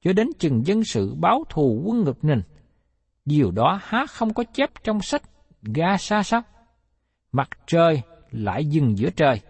cho 0.03 0.13
đến 0.13 0.29
chừng 0.39 0.67
dân 0.67 0.85
sự 0.85 1.15
báo 1.15 1.45
thù 1.49 1.83
quân 1.85 2.05
ngực 2.05 2.25
nình. 2.25 2.43
Điều 3.25 3.51
đó 3.51 3.81
há 3.83 4.07
không 4.07 4.35
có 4.35 4.45
chép 4.55 4.71
trong 4.85 5.01
sách 5.03 5.23
ga 5.63 5.97
sa 5.97 6.23
sao? 6.23 6.43
Mặt 7.33 7.49
trời 7.67 8.03
lại 8.31 8.65
dừng 8.65 8.99
giữa 8.99 9.11
trời, 9.11 9.41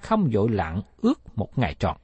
không 0.00 0.30
dội 0.32 0.50
lạng 0.50 0.82
ước 1.02 1.36
một 1.36 1.58
ngày 1.58 1.74
trọn. 1.78 1.96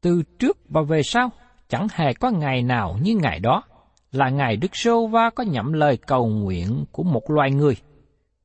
Từ 0.00 0.22
trước 0.38 0.58
và 0.68 0.82
về 0.82 1.02
sau, 1.02 1.30
chẳng 1.68 1.86
hề 1.92 2.14
có 2.14 2.30
ngày 2.30 2.62
nào 2.62 2.98
như 3.02 3.16
ngày 3.16 3.40
đó, 3.40 3.62
là 4.12 4.28
ngày 4.28 4.56
Đức 4.56 4.76
Sô 4.76 5.06
Va 5.06 5.30
có 5.30 5.44
nhậm 5.44 5.72
lời 5.72 5.96
cầu 5.96 6.26
nguyện 6.26 6.84
của 6.92 7.02
một 7.02 7.30
loài 7.30 7.50
người, 7.50 7.76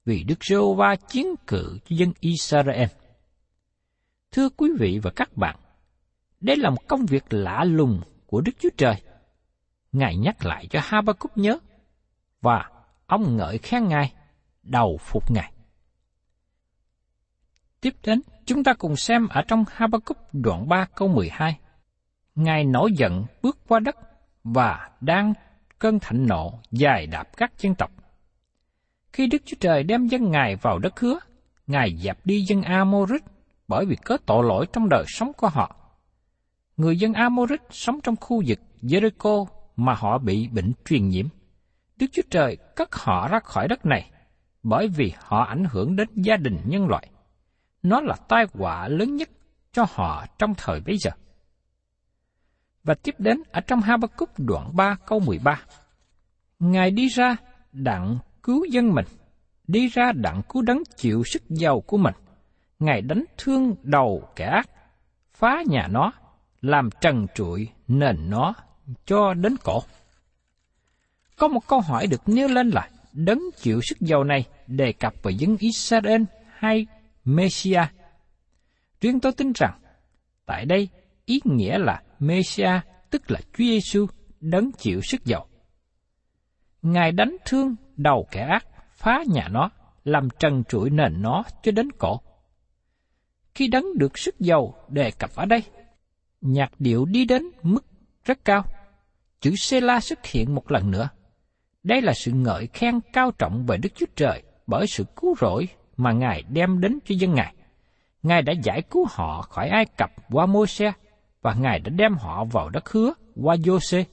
vì 0.06 0.24
Đức 0.24 0.44
giê 0.44 0.56
va 0.78 0.96
chiến 0.96 1.36
cự 1.48 1.80
cho 1.86 1.96
dân 1.96 2.12
Israel. 2.20 2.90
Thưa 4.32 4.50
quý 4.50 4.70
vị 4.80 5.00
và 5.04 5.12
các 5.16 5.38
bạn, 5.38 5.56
đây 6.40 6.58
là 6.58 6.70
một 6.70 6.88
công 6.88 7.06
việc 7.06 7.24
lạ 7.30 7.64
lùng 7.64 8.02
của 8.26 8.42
Đức 8.42 8.52
Chúa 8.60 8.70
Trời. 8.78 8.96
Ngài 9.92 10.16
nhắc 10.16 10.46
lại 10.46 10.68
cho 10.70 10.80
Habakkuk 10.84 11.38
nhớ, 11.38 11.58
và 12.42 12.70
ông 13.06 13.38
ngợi 13.38 13.58
khen 13.58 13.88
Ngài, 13.88 14.14
đầu 14.64 14.98
phục 15.02 15.32
Ngài. 15.32 15.52
Tiếp 17.82 17.94
đến, 18.04 18.22
chúng 18.46 18.64
ta 18.64 18.74
cùng 18.74 18.96
xem 18.96 19.28
ở 19.28 19.42
trong 19.48 19.64
Habakkuk 19.72 20.18
đoạn 20.34 20.70
3 20.70 20.86
câu 20.96 21.08
12. 21.08 21.60
Ngài 22.36 22.64
nổi 22.64 22.92
giận 22.98 23.26
bước 23.42 23.58
qua 23.68 23.80
đất 23.80 23.96
và 24.44 24.90
đang 25.02 25.34
cơn 25.80 26.00
thạnh 26.00 26.28
nộ 26.28 26.60
dài 26.72 27.08
đạp 27.08 27.38
các 27.38 27.52
dân 27.60 27.76
tộc. 27.76 27.92
Khi 29.16 29.28
Đức 29.28 29.42
Chúa 29.46 29.58
Trời 29.60 29.84
đem 29.84 30.08
dân 30.08 30.32
Ngài 30.32 30.56
vào 30.56 30.80
đất 30.80 31.00
hứa, 31.00 31.20
Ngài 31.68 31.98
dẹp 31.98 32.26
đi 32.26 32.42
dân 32.42 32.62
Amorit 32.62 33.22
bởi 33.68 33.86
vì 33.86 33.96
có 33.96 34.18
tội 34.26 34.46
lỗi 34.46 34.66
trong 34.74 34.90
đời 34.90 35.04
sống 35.08 35.32
của 35.38 35.50
họ. 35.50 35.76
Người 36.78 36.98
dân 36.98 37.14
Amorit 37.14 37.62
sống 37.70 38.00
trong 38.04 38.16
khu 38.16 38.44
vực 38.48 38.60
Jericho 38.82 39.46
mà 39.76 39.94
họ 39.94 40.18
bị 40.18 40.48
bệnh 40.48 40.72
truyền 40.86 41.10
nhiễm. 41.10 41.28
Đức 41.98 42.06
Chúa 42.12 42.22
Trời 42.30 42.58
cất 42.76 42.96
họ 42.96 43.28
ra 43.28 43.40
khỏi 43.40 43.68
đất 43.68 43.86
này 43.86 44.12
bởi 44.64 44.88
vì 44.88 45.14
họ 45.20 45.44
ảnh 45.44 45.66
hưởng 45.72 45.96
đến 45.96 46.08
gia 46.16 46.38
đình 46.38 46.58
nhân 46.66 46.88
loại. 46.88 47.10
Nó 47.84 48.02
là 48.02 48.16
tai 48.28 48.46
họa 48.54 48.88
lớn 48.88 49.16
nhất 49.16 49.30
cho 49.72 49.86
họ 49.90 50.26
trong 50.40 50.54
thời 50.58 50.80
bấy 50.80 50.98
giờ. 50.98 51.12
Và 52.84 52.94
tiếp 52.94 53.16
đến 53.18 53.42
ở 53.52 53.62
trong 53.62 53.82
Habakkuk 53.82 54.30
đoạn 54.38 54.76
3 54.76 54.96
câu 55.06 55.20
13. 55.20 55.62
Ngài 56.60 56.92
đi 56.92 57.08
ra 57.08 57.36
đặng 57.72 58.18
cứu 58.46 58.66
dân 58.66 58.94
mình, 58.94 59.06
đi 59.68 59.88
ra 59.88 60.12
đặng 60.12 60.42
cứu 60.50 60.62
đấng 60.62 60.84
chịu 60.98 61.24
sức 61.24 61.44
giàu 61.50 61.82
của 61.82 61.98
mình. 61.98 62.14
Ngài 62.80 63.02
đánh 63.02 63.24
thương 63.38 63.76
đầu 63.84 64.30
kẻ 64.36 64.46
ác, 64.46 64.70
phá 65.34 65.64
nhà 65.68 65.88
nó, 65.92 66.14
làm 66.62 66.90
trần 67.02 67.28
trụi 67.36 67.70
nền 67.88 68.30
nó 68.30 68.54
cho 69.06 69.34
đến 69.34 69.56
cổ. 69.64 69.80
Có 71.38 71.48
một 71.48 71.68
câu 71.68 71.80
hỏi 71.80 72.08
được 72.08 72.22
nêu 72.26 72.48
lên 72.48 72.70
là 72.70 72.90
đấng 73.14 73.42
chịu 73.58 73.80
sức 73.84 73.98
giàu 74.00 74.24
này 74.24 74.46
đề 74.68 74.94
cập 74.94 75.14
về 75.24 75.32
dân 75.32 75.58
Israel 75.60 76.22
hay 76.58 76.88
Messia. 77.26 77.82
Riêng 79.02 79.20
tôi 79.20 79.32
tin 79.32 79.52
rằng, 79.56 79.80
tại 80.46 80.66
đây 80.66 80.90
ý 81.26 81.42
nghĩa 81.44 81.78
là 81.78 82.02
Messia 82.20 82.80
tức 83.10 83.32
là 83.32 83.40
Chúa 83.40 83.64
Giêsu 83.64 84.06
đấng 84.40 84.72
chịu 84.72 85.02
sức 85.02 85.26
giàu. 85.26 85.48
Ngài 86.82 87.12
đánh 87.12 87.38
thương 87.46 87.76
đầu 87.98 88.28
kẻ 88.32 88.42
ác, 88.42 88.66
phá 88.94 89.24
nhà 89.28 89.48
nó, 89.52 89.70
làm 90.04 90.28
trần 90.40 90.64
trụi 90.64 90.90
nền 90.90 91.22
nó 91.22 91.44
cho 91.64 91.72
đến 91.72 91.92
cổ. 91.92 92.22
Khi 93.56 93.68
đấng 93.68 93.98
được 93.98 94.18
sức 94.18 94.40
giàu 94.40 94.74
đề 94.88 95.12
cập 95.12 95.30
ở 95.36 95.46
đây, 95.46 95.64
nhạc 96.42 96.72
điệu 96.80 97.06
đi 97.06 97.26
đến 97.26 97.44
mức 97.64 97.86
rất 98.26 98.46
cao. 98.46 98.64
Chữ 99.42 99.56
Sela 99.58 100.00
xuất 100.00 100.26
hiện 100.26 100.56
một 100.56 100.72
lần 100.72 100.92
nữa. 100.92 101.10
Đây 101.84 102.02
là 102.02 102.14
sự 102.14 102.32
ngợi 102.32 102.68
khen 102.68 103.00
cao 103.14 103.32
trọng 103.32 103.66
về 103.66 103.78
Đức 103.78 103.90
Chúa 103.96 104.06
Trời 104.16 104.44
bởi 104.68 104.88
sự 104.88 105.06
cứu 105.16 105.36
rỗi 105.42 105.68
mà 105.98 106.12
Ngài 106.12 106.44
đem 106.50 106.82
đến 106.82 107.00
cho 107.06 107.16
dân 107.20 107.34
Ngài. 107.34 107.56
Ngài 108.24 108.42
đã 108.42 108.54
giải 108.64 108.82
cứu 108.82 109.08
họ 109.10 109.42
khỏi 109.42 109.70
Ai 109.70 109.86
Cập 109.86 110.12
qua 110.32 110.46
Môi-se 110.46 110.92
và 111.42 111.54
Ngài 111.54 111.80
đã 111.80 111.90
đem 111.90 112.14
họ 112.14 112.46
vào 112.46 112.70
đất 112.70 112.90
hứa 112.90 113.14
qua 113.36 113.56
Giô-xê. 113.56 114.04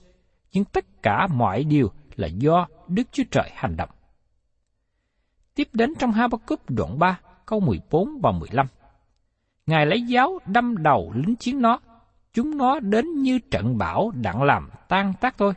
Nhưng 0.53 0.65
tất 0.65 0.85
cả 1.03 1.27
mọi 1.27 1.65
điều 1.65 1.93
là 2.17 2.27
do 2.27 2.67
Đức 2.89 3.03
Chúa 3.13 3.25
Trời 3.31 3.51
hành 3.55 3.77
động. 3.77 3.91
Tiếp 5.55 5.69
đến 5.73 5.95
trong 5.99 6.13
Habakkuk 6.13 6.71
đoạn 6.71 6.99
3, 6.99 7.21
câu 7.47 7.61
14 7.61 8.09
và 8.23 8.33
15. 8.33 8.67
Ngài 9.67 9.87
lấy 9.87 10.03
giáo 10.03 10.39
đâm 10.47 10.83
đầu 10.83 11.13
lính 11.15 11.37
chiến 11.37 11.63
nó, 11.63 11.81
chúng 12.33 12.57
nó 12.57 12.81
đến 12.81 13.23
như 13.23 13.39
trận 13.51 13.79
bão 13.79 14.11
đặng 14.11 14.43
làm 14.43 14.71
tan 14.89 15.13
tác 15.21 15.39
thôi. 15.39 15.55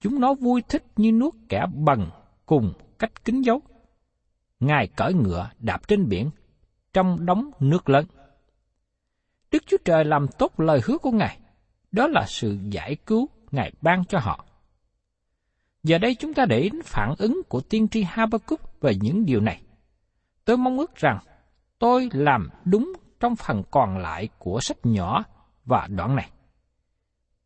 Chúng 0.00 0.20
nó 0.20 0.34
vui 0.34 0.62
thích 0.68 0.84
như 0.96 1.12
nuốt 1.12 1.34
kẻ 1.48 1.64
bần 1.74 2.06
cùng 2.46 2.72
cách 2.98 3.24
kính 3.24 3.44
dấu. 3.44 3.60
Ngài 4.60 4.86
cởi 4.86 5.14
ngựa 5.14 5.50
đạp 5.58 5.88
trên 5.88 6.08
biển, 6.08 6.30
trong 6.92 7.26
đống 7.26 7.50
nước 7.60 7.88
lớn. 7.88 8.06
Đức 9.50 9.62
Chúa 9.66 9.76
Trời 9.84 10.04
làm 10.04 10.26
tốt 10.38 10.60
lời 10.60 10.80
hứa 10.84 10.98
của 10.98 11.10
Ngài, 11.10 11.38
đó 11.92 12.06
là 12.06 12.24
sự 12.26 12.58
giải 12.70 12.96
cứu 13.06 13.28
Ngài 13.50 13.72
ban 13.80 14.04
cho 14.04 14.18
họ. 14.18 14.44
Giờ 15.84 15.98
đây 15.98 16.14
chúng 16.14 16.34
ta 16.34 16.44
để 16.44 16.60
đến 16.60 16.82
phản 16.84 17.14
ứng 17.18 17.42
của 17.48 17.60
tiên 17.60 17.88
tri 17.88 18.02
Habakkuk 18.02 18.80
về 18.80 18.94
những 19.00 19.24
điều 19.24 19.40
này. 19.40 19.62
Tôi 20.44 20.56
mong 20.56 20.78
ước 20.78 20.96
rằng 20.96 21.18
tôi 21.78 22.08
làm 22.12 22.48
đúng 22.64 22.92
trong 23.20 23.36
phần 23.36 23.62
còn 23.70 23.98
lại 23.98 24.28
của 24.38 24.60
sách 24.60 24.76
nhỏ 24.82 25.24
và 25.64 25.86
đoạn 25.90 26.16
này. 26.16 26.30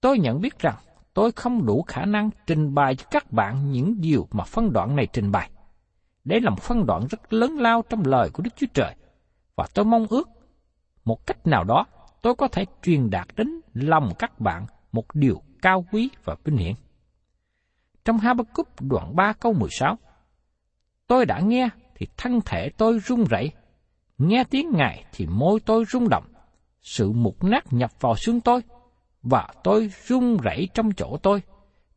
Tôi 0.01 0.19
nhận 0.19 0.41
biết 0.41 0.59
rằng 0.59 0.75
tôi 1.15 1.33
không 1.33 1.67
đủ 1.67 1.83
khả 1.83 2.05
năng 2.05 2.31
trình 2.47 2.75
bày 2.75 2.95
cho 2.95 3.07
các 3.11 3.33
bạn 3.33 3.73
những 3.73 4.01
điều 4.01 4.29
mà 4.31 4.45
phân 4.45 4.73
đoạn 4.73 4.97
này 4.97 5.07
trình 5.13 5.33
bày. 5.33 5.51
Đây 6.25 6.41
là 6.41 6.51
một 6.51 6.63
phân 6.63 6.87
đoạn 6.87 7.07
rất 7.11 7.33
lớn 7.33 7.57
lao 7.59 7.83
trong 7.89 8.03
lời 8.07 8.31
của 8.33 8.43
Đức 8.43 8.51
Chúa 8.57 8.67
Trời, 8.75 8.95
và 9.57 9.67
tôi 9.75 9.85
mong 9.85 10.07
ước 10.11 10.29
một 11.05 11.27
cách 11.27 11.47
nào 11.47 11.65
đó 11.65 11.87
tôi 12.23 12.35
có 12.35 12.49
thể 12.49 12.65
truyền 12.83 13.11
đạt 13.11 13.27
đến 13.37 13.61
lòng 13.73 14.13
các 14.19 14.41
bạn 14.41 14.67
một 14.93 15.05
điều 15.15 15.43
cao 15.63 15.85
quý 15.93 16.11
và 16.25 16.37
vinh 16.45 16.57
hiển. 16.57 16.75
Trong 18.09 18.19
Habakkuk 18.19 18.69
đoạn 18.81 19.17
3 19.17 19.33
câu 19.33 19.53
16, 19.53 19.99
Tôi 21.07 21.27
đã 21.27 21.41
nghe 21.41 21.69
thì 21.95 22.07
thân 22.17 22.41
thể 22.45 22.71
tôi 22.77 22.99
run 22.99 23.25
rẩy, 23.25 23.51
nghe 24.19 24.45
tiếng 24.51 24.71
Ngài 24.75 25.05
thì 25.13 25.27
môi 25.27 25.61
tôi 25.61 25.85
rung 25.85 26.09
động, 26.09 26.25
sự 26.81 27.13
mục 27.13 27.45
nát 27.45 27.73
nhập 27.73 27.91
vào 28.01 28.15
xương 28.17 28.41
tôi, 28.41 28.61
và 29.23 29.49
tôi 29.65 29.91
run 30.07 30.37
rẩy 30.37 30.69
trong 30.75 30.93
chỗ 30.93 31.17
tôi, 31.23 31.43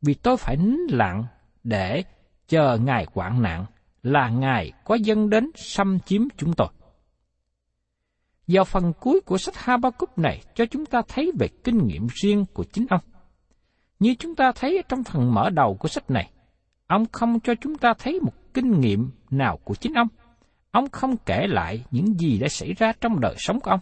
vì 0.01 0.13
tôi 0.13 0.38
phải 0.38 0.58
nín 0.58 0.80
lặng 0.89 1.25
để 1.63 2.03
chờ 2.48 2.77
Ngài 2.77 3.06
quản 3.13 3.41
nạn, 3.41 3.65
là 4.03 4.30
Ngài 4.30 4.72
có 4.86 4.96
dân 4.96 5.30
đến 5.30 5.51
xâm 5.56 6.00
chiếm 6.00 6.22
chúng 6.38 6.53
tôi. 6.53 6.68
Vào 8.48 8.64
phần 8.64 8.94
cuối 9.00 9.22
của 9.25 9.38
sách 9.38 9.57
Habakkuk 9.57 10.18
này 10.18 10.42
cho 10.55 10.66
chúng 10.66 10.86
ta 10.86 11.01
thấy 11.07 11.31
về 11.40 11.48
kinh 11.64 11.88
nghiệm 11.88 12.07
riêng 12.22 12.46
của 12.53 12.64
chính 12.64 12.86
ông. 12.90 13.01
Như 14.01 14.16
chúng 14.20 14.35
ta 14.35 14.51
thấy 14.55 14.83
trong 14.90 15.03
phần 15.03 15.33
mở 15.33 15.50
đầu 15.50 15.77
của 15.79 15.87
sách 15.87 16.11
này, 16.11 16.31
ông 16.87 17.05
không 17.11 17.40
cho 17.40 17.53
chúng 17.61 17.77
ta 17.77 17.94
thấy 18.00 18.20
một 18.20 18.33
kinh 18.53 18.79
nghiệm 18.79 19.11
nào 19.29 19.57
của 19.64 19.75
chính 19.75 19.94
ông. 19.94 20.07
Ông 20.72 20.90
không 20.90 21.18
kể 21.18 21.48
lại 21.48 21.83
những 21.92 22.20
gì 22.20 22.40
đã 22.40 22.48
xảy 22.48 22.74
ra 22.74 22.94
trong 23.01 23.20
đời 23.20 23.35
sống 23.37 23.59
của 23.59 23.72
ông. 23.72 23.79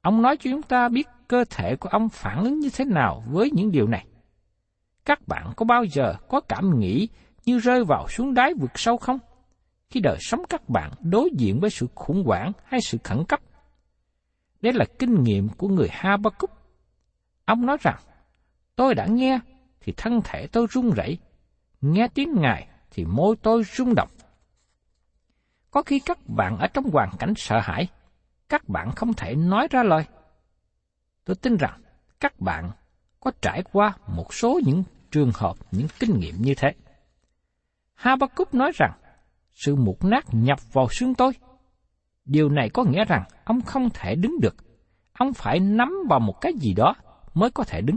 Ông 0.00 0.22
nói 0.22 0.36
cho 0.36 0.50
chúng 0.50 0.62
ta 0.62 0.88
biết 0.88 1.08
cơ 1.28 1.44
thể 1.50 1.76
của 1.76 1.88
ông 1.88 2.08
phản 2.08 2.44
ứng 2.44 2.58
như 2.58 2.68
thế 2.76 2.84
nào 2.84 3.22
với 3.26 3.50
những 3.50 3.70
điều 3.70 3.86
này. 3.86 4.06
Các 5.04 5.28
bạn 5.28 5.52
có 5.56 5.64
bao 5.64 5.84
giờ 5.84 6.14
có 6.28 6.40
cảm 6.40 6.78
nghĩ 6.78 7.08
như 7.44 7.58
rơi 7.58 7.84
vào 7.84 8.08
xuống 8.08 8.34
đáy 8.34 8.54
vực 8.60 8.70
sâu 8.74 8.96
không? 8.96 9.18
Khi 9.88 10.00
đời 10.00 10.16
sống 10.20 10.40
các 10.48 10.68
bạn 10.68 10.90
đối 11.00 11.30
diện 11.38 11.60
với 11.60 11.70
sự 11.70 11.86
khủng 11.94 12.24
hoảng 12.26 12.52
hay 12.64 12.80
sự 12.80 12.98
khẩn 13.04 13.24
cấp. 13.28 13.40
Đây 14.62 14.72
là 14.72 14.84
kinh 14.98 15.22
nghiệm 15.22 15.48
của 15.48 15.68
người 15.68 15.88
Habakkuk. 15.90 16.50
Ông 17.44 17.66
nói 17.66 17.76
rằng, 17.80 17.98
tôi 18.80 18.94
đã 18.94 19.06
nghe 19.06 19.40
thì 19.80 19.92
thân 19.96 20.20
thể 20.24 20.46
tôi 20.46 20.66
run 20.70 20.90
rẩy, 20.90 21.18
nghe 21.80 22.08
tiếng 22.14 22.34
Ngài 22.40 22.68
thì 22.90 23.04
môi 23.04 23.36
tôi 23.42 23.64
rung 23.64 23.94
động. 23.94 24.08
Có 25.70 25.82
khi 25.82 26.00
các 26.00 26.18
bạn 26.28 26.58
ở 26.58 26.66
trong 26.66 26.84
hoàn 26.92 27.10
cảnh 27.18 27.32
sợ 27.36 27.60
hãi, 27.62 27.88
các 28.48 28.68
bạn 28.68 28.90
không 28.96 29.14
thể 29.14 29.34
nói 29.34 29.68
ra 29.70 29.82
lời. 29.82 30.04
Tôi 31.24 31.36
tin 31.36 31.56
rằng 31.56 31.80
các 32.20 32.40
bạn 32.40 32.70
có 33.20 33.30
trải 33.42 33.62
qua 33.72 33.92
một 34.06 34.34
số 34.34 34.60
những 34.66 34.82
trường 35.10 35.30
hợp, 35.34 35.56
những 35.70 35.86
kinh 35.98 36.20
nghiệm 36.20 36.34
như 36.38 36.54
thế. 36.54 36.72
Habakkuk 37.94 38.54
nói 38.54 38.72
rằng, 38.74 38.92
sự 39.52 39.76
mục 39.76 40.04
nát 40.04 40.24
nhập 40.32 40.72
vào 40.72 40.88
xương 40.90 41.14
tôi. 41.14 41.32
Điều 42.24 42.48
này 42.48 42.70
có 42.70 42.84
nghĩa 42.84 43.04
rằng 43.04 43.24
ông 43.44 43.62
không 43.62 43.88
thể 43.94 44.14
đứng 44.14 44.40
được. 44.40 44.56
Ông 45.12 45.32
phải 45.32 45.60
nắm 45.60 45.94
vào 46.08 46.20
một 46.20 46.40
cái 46.40 46.52
gì 46.54 46.74
đó 46.74 46.94
mới 47.34 47.50
có 47.50 47.64
thể 47.64 47.80
đứng. 47.80 47.96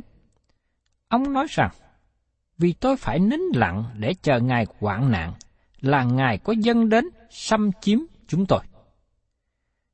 Ông 1.14 1.34
nói 1.34 1.46
rằng, 1.50 1.70
vì 2.58 2.74
tôi 2.74 2.98
phải 2.98 3.20
nín 3.20 3.40
lặng 3.54 3.84
để 3.98 4.14
chờ 4.22 4.40
Ngài 4.40 4.66
hoạn 4.80 5.12
nạn, 5.12 5.34
là 5.82 6.04
Ngài 6.04 6.38
có 6.38 6.54
dân 6.58 6.90
đến 6.90 7.06
xâm 7.30 7.72
chiếm 7.82 8.00
chúng 8.28 8.46
tôi. 8.46 8.60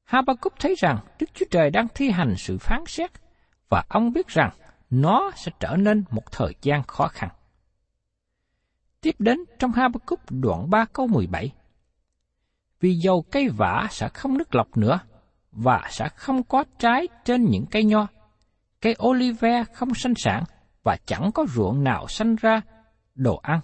Habakkuk 0.04 0.54
thấy 0.60 0.76
rằng 0.78 0.98
Đức 1.20 1.30
Chúa 1.34 1.46
Trời 1.52 1.70
đang 1.70 1.88
thi 1.96 2.10
hành 2.10 2.36
sự 2.38 2.58
phán 2.58 2.84
xét, 2.88 3.12
và 3.70 3.84
ông 3.90 4.14
biết 4.14 4.28
rằng 4.28 4.52
nó 4.90 5.32
sẽ 5.36 5.52
trở 5.60 5.76
nên 5.76 6.04
một 6.12 6.32
thời 6.32 6.56
gian 6.62 6.84
khó 6.84 7.08
khăn. 7.08 7.30
Tiếp 9.02 9.16
đến 9.20 9.40
trong 9.60 9.72
Habakkuk 9.72 10.20
đoạn 10.30 10.70
3 10.70 10.86
câu 10.94 11.08
17. 11.08 11.52
Vì 12.80 12.94
dầu 12.94 13.26
cây 13.32 13.50
vả 13.50 13.88
sẽ 13.92 14.10
không 14.10 14.38
nứt 14.38 14.56
lọc 14.56 14.78
nữa, 14.78 15.00
và 15.52 15.82
sẽ 15.90 16.10
không 16.10 16.44
có 16.44 16.64
trái 16.80 17.08
trên 17.26 17.46
những 17.46 17.66
cây 17.72 17.84
nho. 17.84 18.08
Cây 18.82 18.96
olive 19.04 19.64
không 19.74 19.94
sinh 19.94 20.14
sản, 20.16 20.44
và 20.90 20.98
chẳng 21.06 21.32
có 21.34 21.46
ruộng 21.50 21.84
nào 21.84 22.08
sanh 22.08 22.36
ra 22.36 22.62
đồ 23.16 23.38
ăn. 23.38 23.60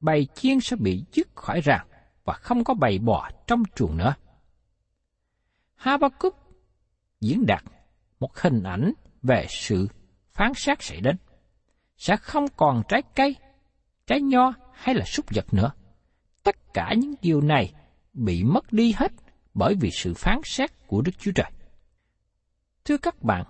Bầy 0.00 0.26
chiên 0.34 0.60
sẽ 0.60 0.76
bị 0.76 1.04
dứt 1.12 1.28
khỏi 1.34 1.60
ràng, 1.60 1.86
và 2.24 2.34
không 2.34 2.64
có 2.64 2.74
bầy 2.74 2.98
bò 2.98 3.30
trong 3.46 3.62
chuồng 3.76 3.96
nữa. 3.96 4.14
Habakkuk 5.74 6.34
diễn 7.20 7.46
đạt 7.46 7.64
một 8.20 8.36
hình 8.36 8.62
ảnh 8.62 8.92
về 9.22 9.46
sự 9.48 9.88
phán 10.32 10.52
xét 10.54 10.82
xảy 10.82 11.00
đến. 11.00 11.16
Sẽ 11.96 12.16
không 12.16 12.46
còn 12.56 12.82
trái 12.88 13.02
cây, 13.14 13.36
trái 14.06 14.20
nho 14.20 14.52
hay 14.72 14.94
là 14.94 15.04
súc 15.04 15.26
vật 15.34 15.54
nữa. 15.54 15.70
Tất 16.42 16.56
cả 16.74 16.94
những 16.96 17.14
điều 17.22 17.40
này 17.40 17.74
bị 18.12 18.42
mất 18.44 18.72
đi 18.72 18.94
hết 18.96 19.12
bởi 19.54 19.74
vì 19.80 19.90
sự 19.92 20.14
phán 20.14 20.40
xét 20.44 20.70
của 20.86 21.02
Đức 21.02 21.12
Chúa 21.18 21.32
Trời. 21.34 21.50
Thưa 22.84 22.96
các 22.96 23.22
bạn, 23.22 23.44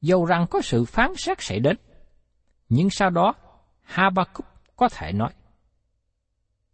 dầu 0.00 0.24
rằng 0.24 0.46
có 0.50 0.60
sự 0.62 0.84
phán 0.84 1.12
xét 1.16 1.36
xảy 1.40 1.60
đến, 1.60 1.76
nhưng 2.74 2.90
sau 2.90 3.10
đó 3.10 3.34
Habakkuk 3.82 4.46
có 4.76 4.88
thể 4.88 5.12
nói. 5.12 5.32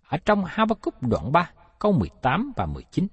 Ở 0.03 0.19
trong 0.25 0.45
Habakkuk 0.47 1.03
đoạn 1.03 1.33
3, 1.33 1.51
câu 1.79 1.93
18 1.93 2.53
và 2.57 2.67
19. 2.67 3.07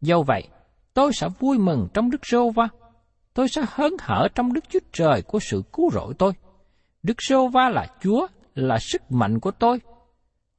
Do 0.00 0.22
vậy, 0.22 0.48
tôi 0.94 1.12
sẽ 1.12 1.28
vui 1.38 1.58
mừng 1.58 1.88
trong 1.94 2.10
Đức 2.10 2.26
Rô 2.26 2.50
Va. 2.50 2.68
Tôi 3.34 3.48
sẽ 3.48 3.64
hớn 3.68 3.92
hở 4.00 4.28
trong 4.34 4.52
Đức 4.52 4.64
Chúa 4.68 4.78
Trời 4.92 5.22
của 5.22 5.38
sự 5.42 5.62
cứu 5.72 5.90
rỗi 5.90 6.14
tôi. 6.18 6.32
Đức 7.02 7.22
Rô 7.28 7.48
Va 7.48 7.68
là 7.68 7.86
Chúa, 8.00 8.26
là 8.54 8.78
sức 8.78 9.12
mạnh 9.12 9.40
của 9.40 9.50
tôi. 9.50 9.80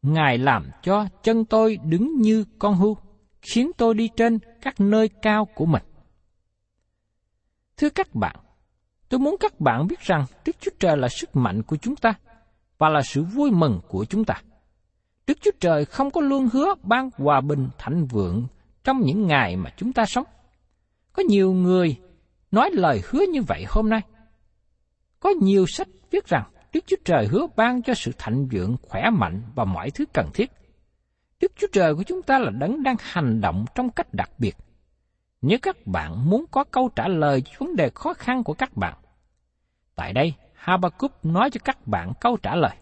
Ngài 0.02 0.38
làm 0.38 0.70
cho 0.84 1.06
chân 1.24 1.46
tôi 1.46 1.78
đứng 1.84 2.22
như 2.22 2.46
con 2.60 2.76
hưu, 2.76 2.98
khiến 3.42 3.72
tôi 3.78 3.94
đi 3.94 4.10
trên 4.16 4.40
các 4.62 4.80
nơi 4.80 5.10
cao 5.22 5.46
của 5.56 5.66
mình. 5.66 5.84
Thưa 7.78 7.90
các 7.90 8.16
bạn, 8.16 8.36
tôi 9.10 9.20
muốn 9.20 9.36
các 9.40 9.60
bạn 9.60 9.88
biết 9.88 10.00
rằng 10.00 10.26
Đức 10.46 10.56
Chúa 10.60 10.72
Trời 10.80 10.98
là 10.98 11.08
sức 11.08 11.36
mạnh 11.36 11.64
của 11.64 11.76
chúng 11.76 11.96
ta 11.96 12.14
và 12.78 12.90
là 12.90 13.02
sự 13.02 13.24
vui 13.24 13.52
mừng 13.52 13.80
của 13.88 14.06
chúng 14.06 14.26
ta. 14.26 14.36
Đức 15.28 15.38
Chúa 15.42 15.52
Trời 15.60 15.86
không 15.86 16.12
có 16.12 16.22
luôn 16.22 16.50
hứa 16.54 16.74
ban 16.84 17.10
hòa 17.18 17.42
bình 17.42 17.70
thạnh 17.78 18.06
vượng 18.06 18.48
trong 18.84 19.02
những 19.02 19.28
ngày 19.28 19.56
mà 19.56 19.70
chúng 19.78 19.94
ta 19.94 20.06
sống. 20.06 20.26
Có 21.14 21.24
nhiều 21.24 21.54
người 21.54 21.96
nói 22.52 22.70
lời 22.74 23.02
hứa 23.10 23.26
như 23.34 23.42
vậy 23.42 23.66
hôm 23.68 23.90
nay. 23.90 24.02
Có 25.20 25.30
nhiều 25.30 25.66
sách 25.68 25.88
viết 26.12 26.28
rằng 26.28 26.44
Đức 26.74 26.84
Chúa 26.88 26.96
Trời 27.06 27.28
hứa 27.28 27.48
ban 27.56 27.82
cho 27.82 27.94
sự 27.94 28.12
thạnh 28.18 28.48
vượng, 28.52 28.76
khỏe 28.82 29.10
mạnh 29.10 29.42
và 29.56 29.66
mọi 29.66 29.92
thứ 29.92 30.06
cần 30.14 30.30
thiết. 30.34 30.52
Đức 31.42 31.52
Chúa 31.56 31.68
Trời 31.74 31.96
của 31.96 32.04
chúng 32.04 32.22
ta 32.22 32.40
là 32.40 32.50
đấng 32.50 32.84
đang 32.84 32.96
hành 33.00 33.42
động 33.42 33.66
trong 33.76 33.90
cách 33.90 34.14
đặc 34.14 34.30
biệt. 34.38 34.56
Nếu 35.42 35.58
các 35.62 35.88
bạn 35.88 36.30
muốn 36.30 36.46
có 36.52 36.64
câu 36.64 36.90
trả 36.96 37.08
lời 37.08 37.42
cho 37.42 37.52
vấn 37.60 37.76
đề 37.76 37.90
khó 37.96 38.14
khăn 38.14 38.44
của 38.44 38.54
các 38.54 38.78
bạn, 38.78 38.94
tại 39.96 40.14
đây 40.14 40.34
Habakkuk 40.54 41.26
nói 41.26 41.50
cho 41.50 41.60
các 41.64 41.88
bạn 41.88 42.14
câu 42.22 42.38
trả 42.38 42.56
lời. 42.56 42.76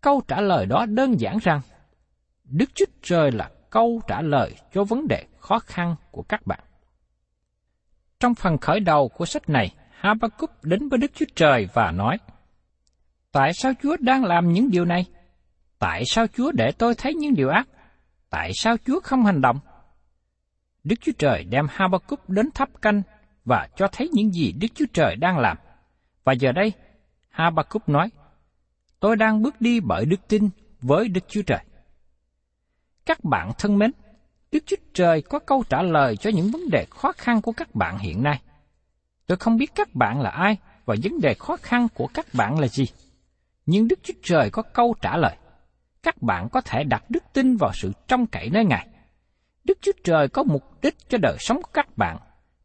Câu 0.00 0.22
trả 0.28 0.40
lời 0.40 0.66
đó 0.66 0.86
đơn 0.86 1.20
giản 1.20 1.38
rằng 1.42 1.60
Đức 2.44 2.70
Chúa 2.74 2.84
Trời 3.02 3.32
là 3.32 3.50
câu 3.70 4.00
trả 4.08 4.22
lời 4.22 4.54
cho 4.72 4.84
vấn 4.84 5.08
đề 5.08 5.24
khó 5.38 5.58
khăn 5.58 5.96
của 6.10 6.22
các 6.22 6.46
bạn. 6.46 6.60
Trong 8.20 8.34
phần 8.34 8.58
khởi 8.58 8.80
đầu 8.80 9.08
của 9.08 9.24
sách 9.24 9.48
này, 9.48 9.74
Habakkuk 9.90 10.50
đến 10.64 10.88
với 10.88 10.98
Đức 10.98 11.10
Chúa 11.14 11.26
Trời 11.34 11.68
và 11.74 11.90
nói, 11.90 12.18
Tại 13.32 13.52
sao 13.54 13.72
Chúa 13.82 13.96
đang 14.00 14.24
làm 14.24 14.52
những 14.52 14.70
điều 14.70 14.84
này? 14.84 15.06
Tại 15.78 16.02
sao 16.06 16.26
Chúa 16.26 16.52
để 16.52 16.72
tôi 16.78 16.94
thấy 16.94 17.14
những 17.14 17.34
điều 17.34 17.48
ác? 17.48 17.68
Tại 18.30 18.50
sao 18.54 18.76
Chúa 18.86 19.00
không 19.00 19.24
hành 19.24 19.40
động? 19.40 19.58
Đức 20.88 20.96
Chúa 21.00 21.12
Trời 21.18 21.44
đem 21.44 21.66
Habakkuk 21.70 22.28
đến 22.28 22.50
tháp 22.54 22.82
canh 22.82 23.02
và 23.44 23.68
cho 23.76 23.88
thấy 23.92 24.08
những 24.12 24.32
gì 24.32 24.52
Đức 24.52 24.68
Chúa 24.74 24.84
Trời 24.92 25.16
đang 25.16 25.38
làm. 25.38 25.56
Và 26.24 26.32
giờ 26.32 26.52
đây, 26.52 26.72
Habakkuk 27.28 27.88
nói, 27.88 28.10
Tôi 29.00 29.16
đang 29.16 29.42
bước 29.42 29.60
đi 29.60 29.80
bởi 29.80 30.04
đức 30.06 30.28
tin 30.28 30.48
với 30.80 31.08
Đức 31.08 31.24
Chúa 31.28 31.42
Trời. 31.42 31.58
Các 33.06 33.24
bạn 33.24 33.52
thân 33.58 33.78
mến, 33.78 33.90
Đức 34.52 34.58
Chúa 34.66 34.76
Trời 34.94 35.22
có 35.22 35.38
câu 35.38 35.64
trả 35.68 35.82
lời 35.82 36.16
cho 36.16 36.30
những 36.30 36.50
vấn 36.50 36.70
đề 36.70 36.86
khó 36.90 37.12
khăn 37.12 37.40
của 37.42 37.52
các 37.52 37.74
bạn 37.74 37.98
hiện 37.98 38.22
nay. 38.22 38.40
Tôi 39.26 39.38
không 39.38 39.56
biết 39.56 39.74
các 39.74 39.94
bạn 39.94 40.20
là 40.20 40.30
ai 40.30 40.56
và 40.84 40.96
vấn 41.02 41.20
đề 41.20 41.34
khó 41.34 41.56
khăn 41.56 41.88
của 41.94 42.06
các 42.14 42.26
bạn 42.32 42.58
là 42.58 42.68
gì. 42.68 42.86
Nhưng 43.66 43.88
Đức 43.88 43.98
Chúa 44.02 44.14
Trời 44.22 44.50
có 44.50 44.62
câu 44.62 44.94
trả 45.00 45.16
lời. 45.16 45.36
Các 46.02 46.22
bạn 46.22 46.48
có 46.48 46.60
thể 46.60 46.84
đặt 46.84 47.04
đức 47.08 47.24
tin 47.32 47.56
vào 47.56 47.70
sự 47.74 47.92
trông 48.08 48.26
cậy 48.26 48.50
nơi 48.50 48.64
Ngài. 48.64 48.88
Đức 49.68 49.78
Chúa 49.80 49.92
Trời 50.04 50.28
có 50.28 50.42
mục 50.42 50.82
đích 50.82 50.96
cho 51.08 51.18
đời 51.18 51.36
sống 51.40 51.62
của 51.62 51.70
các 51.72 51.96
bạn 51.96 52.18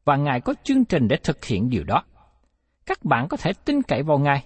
và 0.06 0.16
Ngài 0.16 0.42
có 0.42 0.54
chương 0.64 0.86
trình 0.86 1.08
để 1.08 1.18
thực 1.24 1.46
hiện 1.46 1.70
điều 1.70 1.84
đó. 1.84 2.04
Các 2.86 3.06
bạn 3.06 3.28
có 3.28 3.38
thể 3.38 3.54
tin 3.54 3.82
cậy 3.82 4.04
vào 4.04 4.20
Ngài 4.20 4.46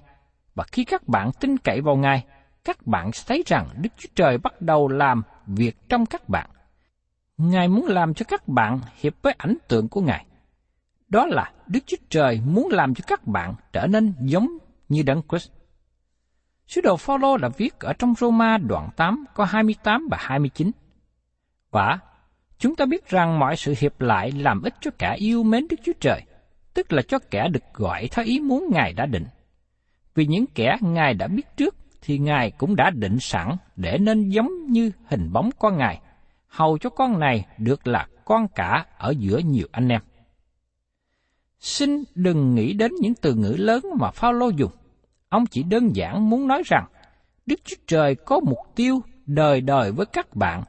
và 0.56 0.64
khi 0.72 0.84
các 0.84 1.08
bạn 1.08 1.32
tin 1.40 1.58
cậy 1.58 1.82
vào 1.82 1.96
Ngài, 1.96 2.26
các 2.64 2.88
bạn 2.88 3.12
sẽ 3.12 3.24
thấy 3.28 3.44
rằng 3.46 3.68
Đức 3.78 3.90
Chúa 3.98 4.10
Trời 4.16 4.38
bắt 4.38 4.62
đầu 4.62 4.88
làm 4.88 5.24
việc 5.48 5.90
trong 5.90 6.06
các 6.06 6.30
bạn. 6.30 6.50
Ngài 7.38 7.68
muốn 7.68 7.86
làm 7.86 8.14
cho 8.14 8.26
các 8.28 8.48
bạn 8.48 8.80
hiệp 8.96 9.14
với 9.22 9.36
ảnh 9.38 9.58
tượng 9.68 9.90
của 9.90 10.02
Ngài. 10.02 10.26
Đó 11.10 11.26
là 11.26 11.52
Đức 11.68 11.80
Chúa 11.86 11.98
Trời 12.10 12.42
muốn 12.46 12.70
làm 12.72 12.96
cho 12.96 13.04
các 13.08 13.28
bạn 13.28 13.56
trở 13.74 13.88
nên 13.88 14.14
giống 14.20 14.58
như 14.90 15.04
Đấng 15.04 15.22
Christ. 15.30 15.52
Sứ 16.68 16.82
đồ 16.82 16.98
Phaolô 16.98 17.38
đã 17.38 17.50
viết 17.58 17.80
ở 17.80 17.94
trong 17.94 18.14
Roma 18.18 18.58
đoạn 18.58 18.90
8 18.96 19.26
có 19.34 19.46
28 19.46 20.08
và 20.12 20.18
29. 20.20 20.72
Và 21.72 22.00
chúng 22.60 22.76
ta 22.76 22.86
biết 22.86 23.10
rằng 23.10 23.40
mọi 23.40 23.56
sự 23.56 23.74
hiệp 23.80 24.02
lại 24.02 24.32
làm 24.32 24.62
ích 24.62 24.74
cho 24.82 24.92
cả 24.98 25.12
yêu 25.12 25.44
mến 25.44 25.68
Đức 25.70 25.80
Chúa 25.84 25.94
Trời, 26.00 26.22
tức 26.74 26.94
là 26.94 27.02
cho 27.02 27.20
kẻ 27.20 27.48
được 27.50 27.64
gọi 27.74 28.08
theo 28.12 28.26
ý 28.26 28.40
muốn 28.40 28.70
Ngài 28.72 28.94
đã 28.94 29.06
định. 29.06 29.26
Vì 30.16 30.26
những 30.26 30.46
kẻ 30.56 30.78
Ngài 30.82 31.14
đã 31.14 31.28
biết 31.28 31.58
trước 31.58 31.76
thì 32.02 32.18
Ngài 32.18 32.52
cũng 32.52 32.76
đã 32.76 32.90
định 32.90 33.20
sẵn 33.20 33.56
để 33.76 33.98
nên 33.98 34.30
giống 34.30 34.66
như 34.68 34.92
hình 35.06 35.34
bóng 35.34 35.50
con 35.60 35.78
Ngài, 35.78 36.02
hầu 36.48 36.78
cho 36.78 36.90
con 36.90 37.20
này 37.20 37.46
được 37.58 37.88
là 37.88 38.08
con 38.26 38.48
cả 38.48 38.86
ở 38.98 39.14
giữa 39.18 39.38
nhiều 39.38 39.68
anh 39.72 39.90
em. 39.90 40.02
Xin 41.60 42.04
đừng 42.16 42.56
nghĩ 42.56 42.74
đến 42.74 42.92
những 43.02 43.14
từ 43.16 43.34
ngữ 43.34 43.56
lớn 43.58 43.86
mà 44.00 44.12
Phaolô 44.12 44.50
dùng. 44.50 44.72
Ông 45.30 45.46
chỉ 45.46 45.64
đơn 45.64 45.96
giản 45.96 46.30
muốn 46.30 46.48
nói 46.48 46.64
rằng 46.66 46.86
Đức 47.46 47.60
Chúa 47.64 47.76
Trời 47.88 48.16
có 48.16 48.40
mục 48.40 48.58
tiêu 48.76 49.02
đời 49.26 49.62
đời 49.62 49.92
với 49.92 50.06
các 50.06 50.36
bạn, 50.36 50.64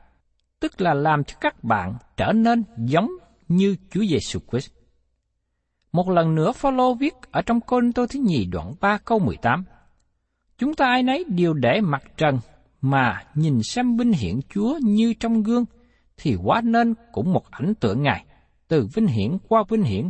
tức 0.60 0.80
là 0.80 0.94
làm 0.94 1.24
cho 1.24 1.36
các 1.40 1.64
bạn 1.64 1.94
trở 2.16 2.32
nên 2.32 2.64
giống 2.76 3.10
như 3.48 3.76
Chúa 3.90 4.04
Giêsu 4.04 4.40
Christ. 4.50 4.70
Một 5.92 6.08
lần 6.08 6.34
nữa 6.34 6.52
Phaolô 6.52 6.94
viết 6.94 7.14
ở 7.30 7.42
trong 7.42 7.60
Côn 7.60 7.92
Tô 7.92 8.06
thứ 8.06 8.20
nhì 8.20 8.44
đoạn 8.44 8.74
3 8.80 8.98
câu 8.98 9.18
18. 9.18 9.64
Chúng 10.58 10.74
ta 10.74 10.86
ai 10.86 11.02
nấy 11.02 11.24
đều 11.28 11.54
để 11.54 11.80
mặt 11.80 12.02
trần 12.16 12.38
mà 12.80 13.24
nhìn 13.34 13.62
xem 13.62 13.96
vinh 13.96 14.12
hiển 14.12 14.40
Chúa 14.54 14.78
như 14.82 15.14
trong 15.20 15.42
gương, 15.42 15.64
thì 16.16 16.36
quá 16.44 16.60
nên 16.64 16.94
cũng 17.12 17.32
một 17.32 17.50
ảnh 17.50 17.74
tượng 17.80 18.02
Ngài, 18.02 18.24
từ 18.68 18.88
vinh 18.94 19.06
hiển 19.06 19.38
qua 19.48 19.64
vinh 19.68 19.82
hiển, 19.82 20.08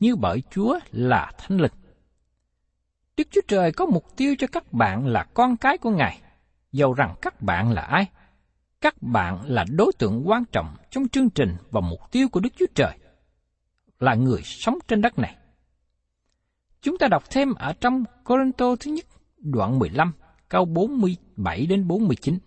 như 0.00 0.16
bởi 0.16 0.42
Chúa 0.50 0.78
là 0.90 1.32
thánh 1.38 1.58
linh. 1.58 1.72
Đức 3.16 3.28
Chúa 3.30 3.40
Trời 3.48 3.72
có 3.72 3.86
mục 3.86 4.04
tiêu 4.16 4.34
cho 4.38 4.46
các 4.46 4.72
bạn 4.72 5.06
là 5.06 5.24
con 5.34 5.56
cái 5.56 5.78
của 5.78 5.90
Ngài, 5.90 6.20
dầu 6.72 6.94
rằng 6.94 7.14
các 7.22 7.42
bạn 7.42 7.72
là 7.72 7.82
ai. 7.82 8.06
Các 8.80 9.02
bạn 9.02 9.42
là 9.44 9.64
đối 9.70 9.92
tượng 9.98 10.22
quan 10.28 10.44
trọng 10.52 10.76
trong 10.90 11.08
chương 11.08 11.30
trình 11.30 11.56
và 11.70 11.80
mục 11.80 12.00
tiêu 12.10 12.28
của 12.28 12.40
Đức 12.40 12.48
Chúa 12.56 12.66
Trời, 12.74 12.98
là 13.98 14.14
người 14.14 14.40
sống 14.44 14.78
trên 14.88 15.02
đất 15.02 15.18
này. 15.18 15.36
Chúng 16.82 16.98
ta 16.98 17.08
đọc 17.08 17.24
thêm 17.30 17.54
ở 17.54 17.72
trong 17.80 18.04
Corinto 18.24 18.76
thứ 18.80 18.90
nhất, 18.90 19.04
đoạn 19.38 19.78
15, 19.78 20.12
câu 20.48 20.64
47 20.64 21.66
đến 21.66 21.88
49. 21.88 22.38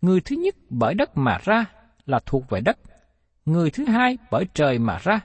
Người 0.00 0.20
thứ 0.20 0.36
nhất 0.36 0.54
bởi 0.70 0.94
đất 0.94 1.16
mà 1.16 1.38
ra 1.44 1.64
là 2.06 2.20
thuộc 2.26 2.50
về 2.50 2.60
đất, 2.60 2.78
người 3.44 3.70
thứ 3.70 3.84
hai 3.84 4.18
bởi 4.30 4.44
trời 4.54 4.78
mà 4.78 4.98
ra. 4.98 5.20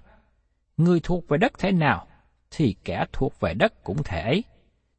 Người 0.78 1.00
thuộc 1.00 1.28
về 1.28 1.38
đất 1.38 1.52
thế 1.60 1.72
nào 1.72 2.08
thì 2.52 2.76
kẻ 2.84 3.06
thuộc 3.14 3.40
về 3.40 3.54
đất 3.54 3.84
cũng 3.84 4.04
thể 4.04 4.22
ấy. 4.22 4.44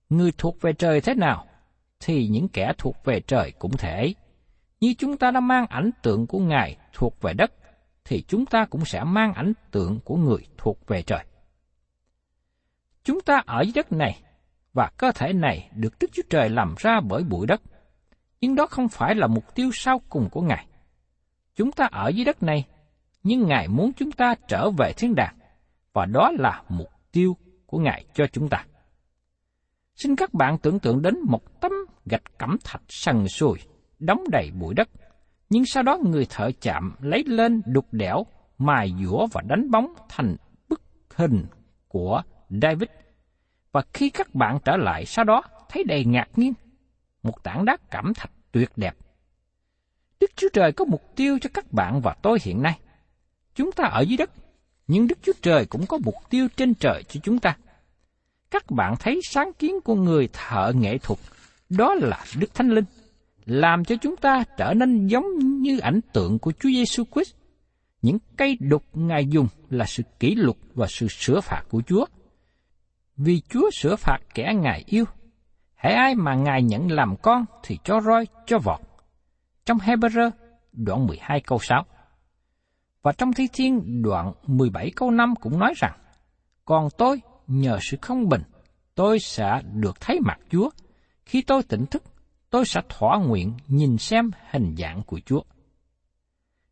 Người 0.08 0.32
thuộc 0.38 0.60
về 0.60 0.72
trời 0.72 1.00
thế 1.00 1.14
nào 1.14 1.46
thì 2.00 2.28
những 2.28 2.48
kẻ 2.48 2.72
thuộc 2.78 2.96
về 3.04 3.20
trời 3.20 3.52
cũng 3.58 3.76
thể 3.76 3.92
ấy. 3.92 4.14
Như 4.80 4.94
chúng 4.98 5.16
ta 5.16 5.30
đã 5.30 5.40
mang 5.40 5.66
ảnh 5.66 5.90
tượng 6.02 6.26
của 6.26 6.38
Ngài 6.38 6.76
thuộc 6.92 7.20
về 7.20 7.32
đất, 7.34 7.52
thì 8.04 8.24
chúng 8.28 8.46
ta 8.46 8.66
cũng 8.70 8.84
sẽ 8.84 9.04
mang 9.04 9.34
ảnh 9.34 9.52
tượng 9.70 10.00
của 10.04 10.16
người 10.16 10.46
thuộc 10.58 10.86
về 10.86 11.02
trời. 11.02 11.24
Chúng 13.04 13.20
ta 13.20 13.42
ở 13.46 13.60
dưới 13.60 13.72
đất 13.74 13.92
này, 13.92 14.22
và 14.72 14.90
cơ 14.96 15.12
thể 15.14 15.32
này 15.32 15.70
được 15.74 15.94
Đức 16.00 16.10
Chúa 16.12 16.22
Trời 16.30 16.48
làm 16.48 16.74
ra 16.78 17.00
bởi 17.00 17.22
bụi 17.24 17.46
đất, 17.46 17.62
nhưng 18.40 18.54
đó 18.54 18.66
không 18.66 18.88
phải 18.88 19.14
là 19.14 19.26
mục 19.26 19.54
tiêu 19.54 19.70
sau 19.74 20.00
cùng 20.08 20.28
của 20.30 20.42
Ngài. 20.42 20.66
Chúng 21.54 21.72
ta 21.72 21.88
ở 21.92 22.08
dưới 22.08 22.24
đất 22.24 22.42
này, 22.42 22.64
nhưng 23.22 23.46
Ngài 23.46 23.68
muốn 23.68 23.92
chúng 23.96 24.12
ta 24.12 24.34
trở 24.48 24.70
về 24.70 24.92
thiên 24.92 25.14
đàng, 25.14 25.36
và 25.92 26.06
đó 26.06 26.32
là 26.38 26.62
mục 26.68 26.88
tiêu 27.12 27.36
của 27.66 27.78
Ngài 27.78 28.04
cho 28.14 28.26
chúng 28.32 28.48
ta. 28.48 28.64
Xin 29.94 30.16
các 30.16 30.34
bạn 30.34 30.58
tưởng 30.58 30.78
tượng 30.78 31.02
đến 31.02 31.14
một 31.28 31.60
tấm 31.60 31.72
gạch 32.06 32.38
cẩm 32.38 32.56
thạch 32.64 32.82
sần 32.88 33.28
sùi, 33.28 33.58
đóng 34.00 34.24
đầy 34.30 34.50
bụi 34.60 34.74
đất, 34.74 34.88
nhưng 35.50 35.66
sau 35.66 35.82
đó 35.82 35.98
người 36.04 36.26
thợ 36.30 36.50
chạm 36.60 36.96
lấy 37.00 37.24
lên 37.26 37.62
đục 37.66 37.86
đẽo, 37.92 38.26
mài 38.58 38.94
dũa 39.04 39.26
và 39.32 39.42
đánh 39.48 39.70
bóng 39.70 39.94
thành 40.08 40.36
bức 40.68 40.82
hình 41.14 41.46
của 41.88 42.22
David. 42.62 42.88
Và 43.72 43.82
khi 43.94 44.10
các 44.10 44.34
bạn 44.34 44.58
trở 44.64 44.76
lại 44.76 45.06
sau 45.06 45.24
đó 45.24 45.42
thấy 45.68 45.84
đầy 45.84 46.04
ngạc 46.04 46.28
nhiên, 46.36 46.52
một 47.22 47.42
tảng 47.42 47.64
đá 47.64 47.76
cẩm 47.90 48.14
thạch 48.14 48.32
tuyệt 48.52 48.70
đẹp. 48.76 48.96
Đức 50.20 50.30
Chúa 50.36 50.48
Trời 50.52 50.72
có 50.72 50.84
mục 50.84 51.02
tiêu 51.16 51.38
cho 51.40 51.50
các 51.54 51.72
bạn 51.72 52.00
và 52.00 52.16
tôi 52.22 52.38
hiện 52.42 52.62
nay. 52.62 52.80
Chúng 53.54 53.72
ta 53.72 53.84
ở 53.84 54.00
dưới 54.00 54.16
đất, 54.16 54.30
nhưng 54.86 55.06
Đức 55.06 55.18
Chúa 55.22 55.32
Trời 55.42 55.66
cũng 55.66 55.86
có 55.86 55.98
mục 56.04 56.14
tiêu 56.30 56.48
trên 56.56 56.74
trời 56.74 57.02
cho 57.08 57.20
chúng 57.22 57.38
ta. 57.38 57.56
Các 58.50 58.70
bạn 58.70 58.94
thấy 59.00 59.20
sáng 59.24 59.52
kiến 59.52 59.80
của 59.84 59.94
người 59.94 60.28
thợ 60.32 60.72
nghệ 60.76 60.98
thuật, 60.98 61.18
đó 61.68 61.94
là 61.94 62.24
Đức 62.38 62.54
Thánh 62.54 62.68
Linh 62.68 62.84
làm 63.50 63.84
cho 63.84 63.96
chúng 63.96 64.16
ta 64.16 64.44
trở 64.56 64.74
nên 64.74 65.06
giống 65.06 65.38
như 65.38 65.78
ảnh 65.78 66.00
tượng 66.12 66.38
của 66.38 66.52
Chúa 66.52 66.68
Giêsu 66.68 67.04
Christ. 67.14 67.34
Những 68.02 68.18
cây 68.36 68.56
đục 68.60 68.84
Ngài 68.94 69.26
dùng 69.26 69.48
là 69.70 69.84
sự 69.86 70.02
kỷ 70.20 70.34
luật 70.34 70.56
và 70.74 70.86
sự 70.86 71.08
sửa 71.08 71.40
phạt 71.40 71.62
của 71.70 71.82
Chúa. 71.86 72.04
Vì 73.16 73.40
Chúa 73.48 73.70
sửa 73.70 73.96
phạt 73.96 74.18
kẻ 74.34 74.52
Ngài 74.56 74.84
yêu. 74.86 75.04
Hãy 75.74 75.92
ai 75.92 76.14
mà 76.14 76.34
Ngài 76.34 76.62
nhận 76.62 76.90
làm 76.90 77.16
con 77.22 77.44
thì 77.62 77.78
cho 77.84 78.00
roi, 78.00 78.26
cho 78.46 78.58
vọt. 78.58 78.80
Trong 79.64 79.78
Hebrew, 79.78 80.30
đoạn 80.72 81.06
12 81.06 81.40
câu 81.40 81.58
6. 81.62 81.84
Và 83.02 83.12
trong 83.12 83.32
Thi 83.32 83.48
Thiên 83.52 84.02
đoạn 84.02 84.32
17 84.46 84.90
câu 84.96 85.10
5 85.10 85.34
cũng 85.40 85.58
nói 85.58 85.72
rằng, 85.76 85.98
Còn 86.64 86.88
tôi, 86.98 87.20
nhờ 87.46 87.78
sự 87.82 87.96
không 88.02 88.28
bình, 88.28 88.42
tôi 88.94 89.18
sẽ 89.18 89.62
được 89.72 90.00
thấy 90.00 90.20
mặt 90.20 90.38
Chúa. 90.50 90.70
Khi 91.24 91.42
tôi 91.42 91.62
tỉnh 91.62 91.86
thức, 91.86 92.02
tôi 92.50 92.64
sẽ 92.64 92.80
thỏa 92.88 93.18
nguyện 93.18 93.54
nhìn 93.68 93.98
xem 93.98 94.30
hình 94.50 94.74
dạng 94.78 95.02
của 95.02 95.20
Chúa. 95.26 95.42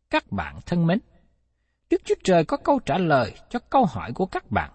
Các 0.09 0.31
bạn 0.31 0.59
thân 0.65 0.87
mến, 0.87 0.99
Đức 1.89 2.01
Chúa 2.05 2.15
Trời 2.23 2.45
có 2.45 2.57
câu 2.57 2.79
trả 2.79 2.97
lời 2.97 3.33
cho 3.49 3.59
câu 3.59 3.85
hỏi 3.85 4.11
của 4.13 4.25
các 4.25 4.51
bạn. 4.51 4.71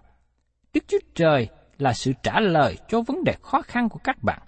Đức 0.73 0.83
Chúa 0.87 0.99
Trời 1.15 1.49
là 1.77 1.93
sự 1.93 2.13
trả 2.23 2.39
lời 2.39 2.77
cho 2.87 3.01
vấn 3.01 3.23
đề 3.23 3.35
khó 3.41 3.61
khăn 3.61 3.89
của 3.89 3.99
các 4.03 4.23
bạn. 4.23 4.41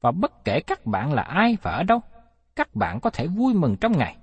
Và 0.00 0.10
bất 0.10 0.44
kể 0.44 0.60
các 0.60 0.86
bạn 0.86 1.12
là 1.12 1.22
ai 1.22 1.56
và 1.62 1.70
ở 1.70 1.82
đâu, 1.82 2.00
các 2.56 2.74
bạn 2.74 3.00
có 3.00 3.10
thể 3.10 3.26
vui 3.26 3.54
mừng 3.54 3.76
trong 3.80 3.98
Ngài. 3.98 4.16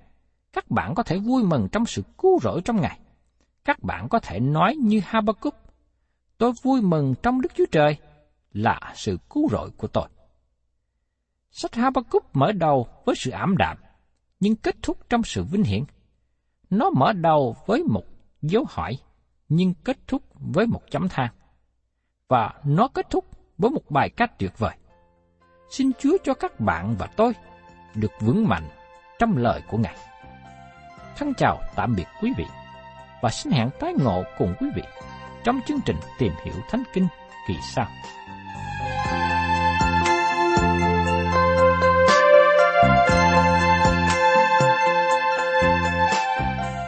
Các 0.54 0.72
bạn 0.72 0.96
có 0.96 1.04
thể 1.04 1.18
vui 1.18 1.44
mừng 1.44 1.68
trong 1.72 1.86
sự 1.86 2.04
cứu 2.18 2.40
rỗi 2.42 2.62
trong 2.66 2.82
Ngài. 2.82 3.00
Các 3.66 3.84
bạn 3.84 4.10
có 4.10 4.20
thể 4.20 4.40
nói 4.40 4.76
như 4.76 5.02
Habakkuk, 5.06 5.56
tôi 6.38 6.52
vui 6.64 6.82
mừng 6.82 7.16
trong 7.24 7.42
Đức 7.42 7.52
Chúa 7.56 7.66
Trời 7.72 7.98
là 8.54 8.80
sự 8.96 9.18
cứu 9.30 9.50
rỗi 9.52 9.70
của 9.78 9.88
tôi. 9.88 10.08
Sách 11.58 11.76
Habakkuk 11.76 12.26
mở 12.34 12.52
đầu 12.52 12.88
với 13.06 13.16
sự 13.16 13.32
ảm 13.32 13.58
đạm, 13.58 13.78
nhưng 14.40 14.56
kết 14.56 14.76
thúc 14.82 14.98
trong 15.10 15.24
sự 15.24 15.44
vinh 15.44 15.64
hiển. 15.64 15.84
Nó 16.70 16.90
mở 16.90 17.14
đầu 17.14 17.56
với 17.66 17.84
một 17.84 18.04
dấu 18.42 18.66
hỏi, 18.70 18.98
nhưng 19.50 19.74
kết 19.74 19.98
thúc 20.08 20.22
với 20.34 20.68
một 20.68 20.82
chấm 20.90 21.08
than. 21.10 21.32
Và 22.30 22.54
nó 22.64 22.88
kết 22.88 23.10
thúc 23.10 23.26
với 23.58 23.72
một 23.72 23.82
bài 23.90 24.10
cách 24.10 24.40
tuyệt 24.40 24.52
vời. 24.58 24.76
Xin 25.70 25.92
Chúa 26.00 26.18
cho 26.24 26.34
các 26.34 26.60
bạn 26.60 26.96
và 27.00 27.08
tôi 27.08 27.34
được 27.96 28.12
vững 28.20 28.48
mạnh 28.48 28.70
trong 29.20 29.38
lời 29.38 29.62
của 29.70 29.78
Ngài. 29.78 29.98
Thân 31.18 31.34
chào 31.34 31.62
tạm 31.76 31.96
biệt 31.96 32.08
quý 32.22 32.34
vị 32.38 32.46
và 33.22 33.30
xin 33.30 33.54
hẹn 33.54 33.70
tái 33.80 33.94
ngộ 34.04 34.24
cùng 34.38 34.54
quý 34.60 34.68
vị 34.76 34.84
trong 35.44 35.60
chương 35.68 35.80
trình 35.86 35.98
tìm 36.20 36.34
hiểu 36.46 36.56
Thánh 36.70 36.84
Kinh 36.94 37.08
kỳ 37.48 37.54
sau. 37.76 37.88